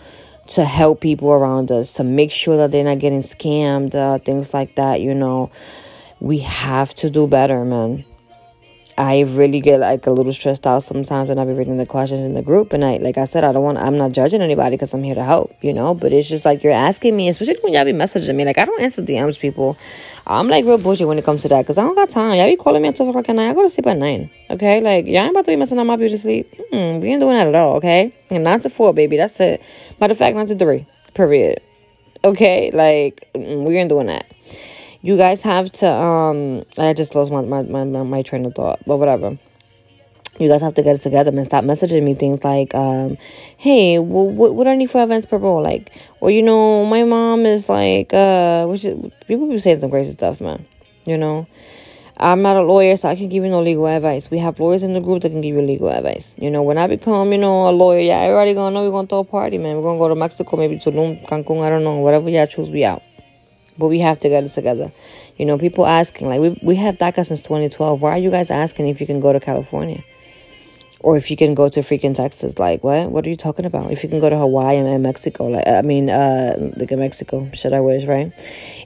to 0.48 0.64
help 0.64 1.02
people 1.02 1.30
around 1.34 1.70
us 1.70 1.96
to 1.96 2.06
make 2.06 2.32
sure 2.32 2.56
that 2.56 2.72
they're 2.72 2.86
not 2.86 3.00
getting 3.00 3.24
scammed, 3.24 3.94
uh, 3.94 4.20
things 4.20 4.54
like 4.54 4.76
that. 4.76 5.02
You 5.02 5.14
know, 5.14 5.52
we 6.22 6.40
have 6.40 6.96
to 6.96 7.10
do 7.10 7.28
better, 7.28 7.66
man. 7.66 8.06
I 8.98 9.22
really 9.22 9.60
get 9.60 9.82
like 9.82 10.08
a 10.08 10.12
little 10.12 10.32
stressed 10.32 10.66
out 10.66 10.82
sometimes 10.82 11.28
when 11.28 11.38
I 11.38 11.44
be 11.44 11.52
reading 11.52 11.78
the 11.78 11.86
questions 11.86 12.24
in 12.24 12.34
the 12.34 12.42
group. 12.42 12.72
And 12.72 12.84
I, 12.86 12.96
like 12.98 13.18
I 13.18 13.26
said, 13.26 13.44
I 13.44 13.52
don't 13.52 13.64
want, 13.64 13.78
I'm 13.78 13.98
not 13.98 14.14
judging 14.14 14.42
anybody 14.42 14.78
because 14.78 14.94
I'm 14.94 15.04
here 15.04 15.16
to 15.16 15.24
help, 15.24 15.54
you 15.62 15.74
know. 15.74 15.94
But 15.94 16.14
it's 16.14 16.30
just 16.30 16.46
like 16.46 16.64
you're 16.64 16.72
asking 16.72 17.18
me, 17.18 17.28
especially 17.28 17.58
when 17.62 17.74
y'all 17.74 17.84
be 17.84 17.92
messaging 17.92 18.34
me. 18.36 18.46
Like 18.46 18.58
I 18.58 18.64
don't 18.64 18.82
answer 18.82 19.02
DMs, 19.02 19.38
people. 19.38 19.78
I'm 20.26 20.48
like 20.48 20.64
real 20.64 20.78
bullshit 20.78 21.10
when 21.10 21.20
it 21.20 21.26
comes 21.26 21.42
to 21.42 21.50
that 21.50 21.64
because 21.64 21.78
I 21.78 21.82
don't 21.82 21.96
got 21.96 22.10
time. 22.10 22.38
Y'all 22.38 22.48
be 22.48 22.56
calling 22.56 22.82
me 22.82 22.88
at 22.88 22.96
12 22.96 23.10
o'clock 23.10 23.28
at 23.28 23.36
night. 23.36 23.50
I 23.50 23.54
go 23.54 23.64
to 23.64 23.70
sleep 23.70 23.88
at 23.88 23.98
9. 23.98 24.30
Okay? 24.52 24.80
Like, 24.80 25.06
y'all 25.08 25.24
ain't 25.24 25.32
about 25.32 25.46
to 25.46 25.52
be 25.52 25.58
messing 25.58 25.78
up 25.78 25.86
my 25.86 25.98
beauty 25.98 26.16
sleep. 26.16 26.54
Mm, 26.72 27.02
we 27.02 27.10
ain't 27.10 27.20
doing 27.20 27.36
that 27.36 27.48
at 27.48 27.56
all, 27.56 27.76
okay? 27.76 28.14
And 28.30 28.46
9 28.46 28.62
to 28.62 28.70
4, 28.70 28.94
baby. 28.94 29.18
That's 29.18 29.40
it. 29.42 29.62
Matter 30.00 30.14
of 30.14 30.18
fact, 30.18 30.38
9 30.38 30.48
to 30.48 30.56
3. 30.56 30.86
Period. 31.14 31.60
Okay? 32.24 32.72
Like, 32.72 33.28
we 33.36 33.78
ain't 33.78 33.90
doing 33.90 34.08
that 34.08 34.26
you 35.06 35.16
guys 35.16 35.44
have 35.44 35.72
to 35.72 35.88
um 35.88 36.66
i 36.80 36.92
just 36.92 37.14
lost 37.14 37.32
my 37.32 37.42
my, 37.42 37.62
my, 37.62 37.84
my 37.84 38.22
train 38.24 38.44
of 38.46 38.56
thought 38.56 38.80
but 38.88 38.98
whatever. 38.98 39.38
You 40.38 40.50
guys 40.50 40.62
have 40.64 40.74
to 40.74 40.84
get 40.84 40.98
it 40.98 41.02
together 41.02 41.30
and 41.30 41.46
stop 41.46 41.64
messaging 41.64 42.04
me 42.04 42.14
things 42.14 42.44
like 42.44 42.74
um 42.74 43.18
hey 43.58 44.00
what, 44.00 44.54
what 44.56 44.64
do 44.64 44.70
i 44.72 44.76
need 44.76 44.90
for 44.90 45.02
advance 45.04 45.26
parole 45.26 45.62
like 45.62 45.92
or 46.20 46.32
you 46.32 46.42
know 46.42 46.86
my 46.86 47.04
mom 47.04 47.46
is 47.46 47.70
like 47.70 48.14
uh 48.14 48.66
which 48.66 48.84
is, 48.84 48.98
people 49.28 49.48
be 49.48 49.60
saying 49.60 49.80
some 49.80 49.92
crazy 49.92 50.12
stuff 50.12 50.42
man. 50.42 50.66
You 51.06 51.18
know? 51.20 51.48
I'm 52.18 52.42
not 52.42 52.58
a 52.58 52.64
lawyer 52.64 52.96
so 52.98 53.08
i 53.08 53.16
can 53.16 53.30
give 53.30 53.44
you 53.44 53.50
no 53.50 53.62
legal 53.62 53.88
advice. 53.88 54.32
We 54.32 54.40
have 54.40 54.60
lawyers 54.60 54.82
in 54.82 54.94
the 54.94 55.02
group 55.02 55.22
that 55.22 55.30
can 55.30 55.42
give 55.42 55.56
you 55.56 55.62
legal 55.62 55.90
advice. 55.90 56.36
You 56.40 56.50
know 56.50 56.64
when 56.64 56.80
i 56.80 56.88
become 56.88 57.32
you 57.32 57.38
know 57.38 57.70
a 57.70 57.74
lawyer 57.84 58.00
yeah 58.00 58.22
everybody 58.22 58.56
gonna 58.56 58.74
know 58.74 58.84
we're 58.84 58.92
gonna 58.92 59.08
throw 59.08 59.20
a 59.20 59.24
party 59.24 59.60
man. 59.60 59.78
We're 59.78 59.84
gonna 59.84 60.00
go 60.00 60.10
to 60.10 60.16
mexico 60.16 60.58
maybe 60.58 60.78
tulum 60.80 61.24
cancun 61.28 61.64
i 61.64 61.70
don't 61.70 61.84
know 61.84 61.98
whatever 61.98 62.28
y'all 62.28 62.48
choose 62.48 62.72
we 62.72 62.84
out 62.84 63.04
but 63.78 63.88
we 63.88 64.00
have 64.00 64.18
to 64.18 64.30
get 64.30 64.44
it 64.44 64.52
together 64.52 64.92
you 65.38 65.46
know 65.46 65.58
people 65.58 65.86
asking 65.86 66.28
like 66.28 66.42
we, 66.42 66.60
we 66.62 66.76
have 66.76 66.98
daca 66.98 67.26
since 67.26 67.42
2012 67.44 68.02
why 68.02 68.12
are 68.12 68.18
you 68.18 68.32
guys 68.32 68.52
asking 68.52 68.88
if 68.88 69.00
you 69.02 69.08
can 69.08 69.20
go 69.20 69.34
to 69.34 69.40
california 69.40 70.04
or 71.06 71.16
if 71.16 71.30
you 71.30 71.38
can 71.38 71.54
go 71.54 71.70
to 71.70 71.82
freaking 71.82 72.16
Texas, 72.16 72.58
like 72.58 72.84
what? 72.84 73.12
What 73.12 73.28
are 73.28 73.30
you 73.30 73.36
talking 73.36 73.66
about? 73.66 73.92
If 73.92 74.04
you 74.04 74.10
can 74.10 74.20
go 74.20 74.28
to 74.28 74.38
Hawaii 74.40 74.78
and 74.78 75.04
Mexico, 75.04 75.46
like 75.46 75.68
I 75.68 75.84
mean, 75.84 76.10
uh, 76.10 76.72
like 76.78 76.90
Mexico, 76.90 77.48
should 77.54 77.74
I 77.74 77.80
wish, 77.82 78.06
right? 78.06 78.34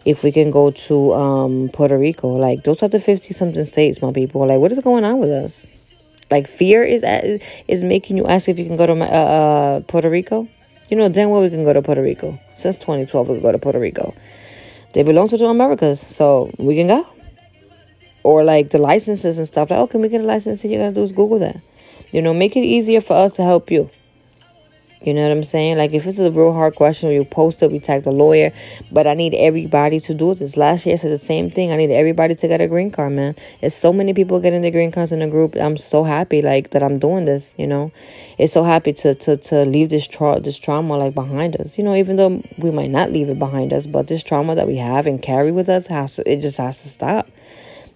If 0.03 0.22
we 0.22 0.34
can 0.34 0.51
go 0.51 0.69
to 0.69 1.13
um 1.13 1.69
Puerto 1.72 1.98
Rico, 1.98 2.27
like 2.36 2.65
those 2.65 2.84
are 2.84 2.89
the 2.89 3.00
fifty 3.00 3.34
something 3.34 3.63
states, 3.63 4.01
my 4.01 4.12
people. 4.12 4.46
Like, 4.46 4.60
what 4.60 4.74
is 4.74 4.79
going 4.79 5.05
on 5.05 5.19
with 5.19 5.29
us? 5.29 5.67
Like 6.29 6.48
fear 6.48 6.84
is 6.84 7.03
is 7.69 7.86
making 7.86 8.17
you 8.17 8.27
ask 8.27 8.50
if 8.50 8.60
you 8.60 8.65
can 8.65 8.75
go 8.75 8.86
to 8.86 8.93
uh, 8.93 9.05
uh, 9.05 9.79
Puerto 9.88 10.10
Rico. 10.10 10.46
You 10.89 10.98
know 10.98 11.08
damn 11.08 11.29
well 11.29 11.41
we 11.41 11.50
can 11.50 11.63
go 11.63 11.72
to 11.72 11.81
Puerto 11.81 12.01
Rico. 12.01 12.38
Since 12.53 12.75
2012, 12.77 13.29
we 13.29 13.36
can 13.36 13.43
go 13.43 13.53
to 13.53 13.60
Puerto 13.60 13.79
Rico. 13.79 14.13
They 14.93 15.03
belong 15.03 15.27
to 15.29 15.38
the 15.38 15.46
Americas, 15.46 16.00
so 16.00 16.51
we 16.58 16.75
can 16.75 16.88
go. 16.88 17.08
Or 18.24 18.43
like 18.43 18.69
the 18.69 18.79
licenses 18.79 19.38
and 19.38 19.48
stuff. 19.48 19.69
Like, 19.69 19.79
oh, 19.79 19.88
can 19.88 20.01
we 20.01 20.10
get 20.10 20.22
a 20.22 20.25
license? 20.25 20.63
All 20.63 20.72
you 20.72 20.77
gotta 20.77 20.91
do 20.91 21.01
is 21.01 21.12
Google 21.12 21.39
that. 21.39 21.62
You 22.12 22.22
know, 22.22 22.34
make 22.34 22.55
it 22.58 22.62
easier 22.62 23.01
for 23.01 23.13
us 23.13 23.34
to 23.34 23.43
help 23.43 23.69
you. 23.69 23.89
You 25.01 25.13
know 25.13 25.24
what 25.24 25.32
I'm 25.32 25.44
saying? 25.44 25.77
Like, 25.77 25.94
if 25.94 26.06
it's 26.06 26.20
a 26.20 26.29
real 26.29 26.51
hard 26.51 26.75
question, 26.75 27.10
you 27.10 27.24
post 27.24 27.63
it, 27.63 27.72
we 27.72 27.79
tag 27.79 28.03
the 28.03 28.12
lawyer. 28.12 28.51
But 28.91 29.08
I 29.08 29.13
need 29.13 29.34
everybody 29.34 29.98
to 30.01 30.13
do 30.13 30.36
this. 30.36 30.58
Last 30.58 30.86
year, 30.86 30.94
I 30.94 30.98
said 30.98 31.12
the 31.12 31.18
same 31.18 31.50
thing. 31.50 31.72
I 31.72 31.77
need 31.77 31.89
everybody 31.89 32.36
to 32.36 32.48
get 32.50 32.60
a 32.60 32.68
green 32.68 32.91
card, 32.91 33.13
man. 33.13 33.36
It's 33.62 33.75
so 33.75 33.94
many 33.94 34.13
people 34.13 34.41
getting 34.41 34.62
the 34.62 34.72
green 34.72 34.91
cards 34.91 35.13
in 35.13 35.20
the 35.20 35.27
group. 35.27 35.56
I'm 35.56 35.77
so 35.77 36.03
happy, 36.03 36.41
like, 36.41 36.72
that 36.72 36.84
I'm 36.84 37.00
doing 37.00 37.24
this, 37.24 37.56
you 37.58 37.65
know? 37.65 37.94
It's 38.38 38.51
so 38.51 38.63
happy 38.65 38.91
to 38.94 39.15
to, 39.15 39.38
to 39.38 39.65
leave 39.65 39.88
this, 39.89 40.06
tra- 40.06 40.41
this 40.41 40.60
trauma, 40.60 40.98
like, 40.98 41.15
behind 41.15 41.56
us. 41.56 41.77
You 41.77 41.86
know, 41.86 41.96
even 41.96 42.18
though 42.18 42.44
we 42.58 42.70
might 42.70 42.91
not 42.91 43.13
leave 43.13 43.29
it 43.29 43.39
behind 43.39 43.72
us, 43.72 43.88
but 43.88 44.08
this 44.08 44.22
trauma 44.22 44.53
that 44.56 44.68
we 44.68 44.75
have 44.75 45.08
and 45.08 45.22
carry 45.22 45.51
with 45.53 45.70
us, 45.70 45.88
has 45.88 46.18
to, 46.18 46.29
it 46.29 46.41
just 46.41 46.58
has 46.58 46.82
to 46.84 46.89
stop. 46.89 47.29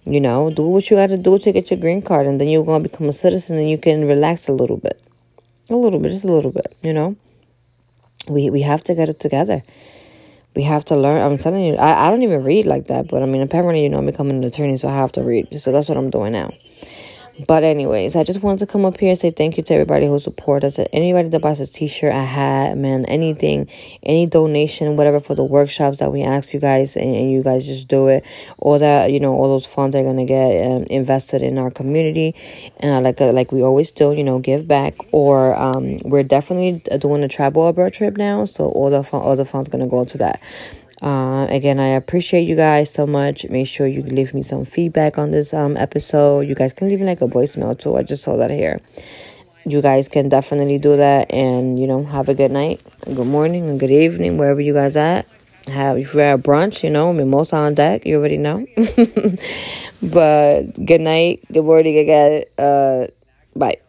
You 0.06 0.22
know, 0.22 0.50
do 0.50 0.66
what 0.66 0.88
you 0.88 0.96
got 0.96 1.08
to 1.08 1.18
do 1.18 1.38
to 1.38 1.52
get 1.52 1.70
your 1.70 1.80
green 1.80 2.00
card, 2.00 2.26
and 2.26 2.40
then 2.40 2.48
you're 2.48 2.64
going 2.64 2.82
to 2.82 2.88
become 2.88 3.08
a 3.08 3.12
citizen 3.12 3.58
and 3.58 3.68
you 3.68 3.76
can 3.76 4.06
relax 4.06 4.48
a 4.48 4.52
little 4.52 4.78
bit. 4.78 5.00
A 5.70 5.76
little 5.76 5.98
bit, 5.98 6.10
just 6.10 6.24
a 6.24 6.32
little 6.32 6.52
bit, 6.52 6.76
you 6.82 6.92
know? 6.92 7.16
We, 8.28 8.50
we 8.50 8.62
have 8.62 8.84
to 8.84 8.94
get 8.94 9.08
it 9.08 9.20
together. 9.20 9.62
We 10.54 10.62
have 10.62 10.84
to 10.86 10.96
learn. 10.96 11.20
I'm 11.20 11.38
telling 11.38 11.64
you, 11.64 11.76
I, 11.76 12.06
I 12.06 12.10
don't 12.10 12.22
even 12.22 12.44
read 12.44 12.66
like 12.66 12.86
that, 12.86 13.08
but 13.08 13.22
I 13.22 13.26
mean, 13.26 13.42
apparently, 13.42 13.82
you 13.82 13.88
know, 13.88 13.98
I'm 13.98 14.06
becoming 14.06 14.36
an 14.36 14.44
attorney, 14.44 14.76
so 14.76 14.88
I 14.88 14.94
have 14.94 15.12
to 15.12 15.22
read. 15.22 15.58
So 15.58 15.72
that's 15.72 15.88
what 15.88 15.98
I'm 15.98 16.10
doing 16.10 16.32
now. 16.32 16.52
But 17.36 17.64
anyways, 17.64 18.14
I 18.14 18.22
just 18.22 18.42
wanted 18.42 18.60
to 18.60 18.66
come 18.66 18.84
up 18.84 19.00
here 19.00 19.10
and 19.10 19.18
say 19.18 19.30
thank 19.30 19.56
you 19.56 19.64
to 19.64 19.74
everybody 19.74 20.06
who 20.06 20.16
support 20.20 20.62
us. 20.62 20.78
Anybody 20.92 21.28
that 21.30 21.40
buys 21.40 21.58
a 21.58 21.66
t-shirt, 21.66 22.12
a 22.12 22.22
hat, 22.22 22.78
man, 22.78 23.04
anything, 23.06 23.68
any 24.04 24.26
donation, 24.26 24.96
whatever 24.96 25.18
for 25.18 25.34
the 25.34 25.42
workshops 25.42 25.98
that 25.98 26.12
we 26.12 26.22
ask 26.22 26.54
you 26.54 26.60
guys 26.60 26.94
and, 26.96 27.12
and 27.12 27.32
you 27.32 27.42
guys 27.42 27.66
just 27.66 27.88
do 27.88 28.06
it. 28.06 28.24
All 28.58 28.78
that, 28.78 29.10
you 29.10 29.18
know, 29.18 29.32
all 29.32 29.48
those 29.48 29.66
funds 29.66 29.96
are 29.96 30.04
going 30.04 30.18
to 30.18 30.24
get 30.24 30.64
um, 30.64 30.84
invested 30.84 31.42
in 31.42 31.58
our 31.58 31.72
community. 31.72 32.36
Uh, 32.80 33.00
like 33.00 33.20
uh, 33.20 33.32
like 33.32 33.50
we 33.50 33.62
always 33.62 33.90
do, 33.90 34.12
you 34.12 34.22
know, 34.22 34.38
give 34.38 34.68
back. 34.68 34.94
Or 35.10 35.56
um, 35.56 35.98
we're 36.04 36.22
definitely 36.22 36.82
doing 36.98 37.24
a 37.24 37.28
travel 37.28 37.66
abroad 37.66 37.94
trip 37.94 38.16
now. 38.16 38.44
So 38.44 38.68
all 38.68 38.90
the, 38.90 39.02
fun, 39.02 39.22
all 39.22 39.34
the 39.34 39.44
funds 39.44 39.68
going 39.68 39.82
to 39.82 39.90
go 39.90 40.04
to 40.04 40.18
that. 40.18 40.40
Uh, 41.04 41.46
again, 41.50 41.78
I 41.78 41.88
appreciate 41.88 42.48
you 42.48 42.56
guys 42.56 42.90
so 42.90 43.06
much. 43.06 43.46
Make 43.50 43.66
sure 43.66 43.86
you 43.86 44.00
leave 44.00 44.32
me 44.32 44.40
some 44.40 44.64
feedback 44.64 45.18
on 45.18 45.32
this 45.32 45.52
um, 45.52 45.76
episode. 45.76 46.48
You 46.48 46.54
guys 46.54 46.72
can 46.72 46.88
leave 46.88 46.98
me 46.98 47.04
like 47.04 47.20
a 47.20 47.28
voicemail 47.28 47.78
too. 47.78 47.94
I 47.94 48.02
just 48.02 48.22
saw 48.22 48.38
that 48.38 48.50
here. 48.50 48.80
You 49.66 49.82
guys 49.82 50.08
can 50.08 50.30
definitely 50.30 50.78
do 50.78 50.96
that, 50.96 51.30
and 51.30 51.78
you 51.78 51.86
know, 51.86 52.04
have 52.04 52.30
a 52.30 52.34
good 52.34 52.52
night, 52.52 52.80
a 53.06 53.12
good 53.12 53.26
morning, 53.26 53.68
and 53.68 53.78
good 53.78 53.90
evening 53.90 54.38
wherever 54.38 54.62
you 54.62 54.72
guys 54.72 54.96
at. 54.96 55.26
Have 55.68 55.98
if 55.98 56.14
you're 56.14 56.22
at 56.22 56.42
brunch, 56.42 56.82
you 56.82 56.88
know, 56.88 57.12
mimosa 57.12 57.56
on 57.56 57.74
deck. 57.74 58.06
You 58.06 58.16
already 58.16 58.38
know. 58.38 58.66
but 60.02 60.62
good 60.86 61.02
night, 61.02 61.44
good 61.52 61.64
morning 61.64 61.98
again. 61.98 62.44
Uh, 62.56 63.08
bye. 63.54 63.83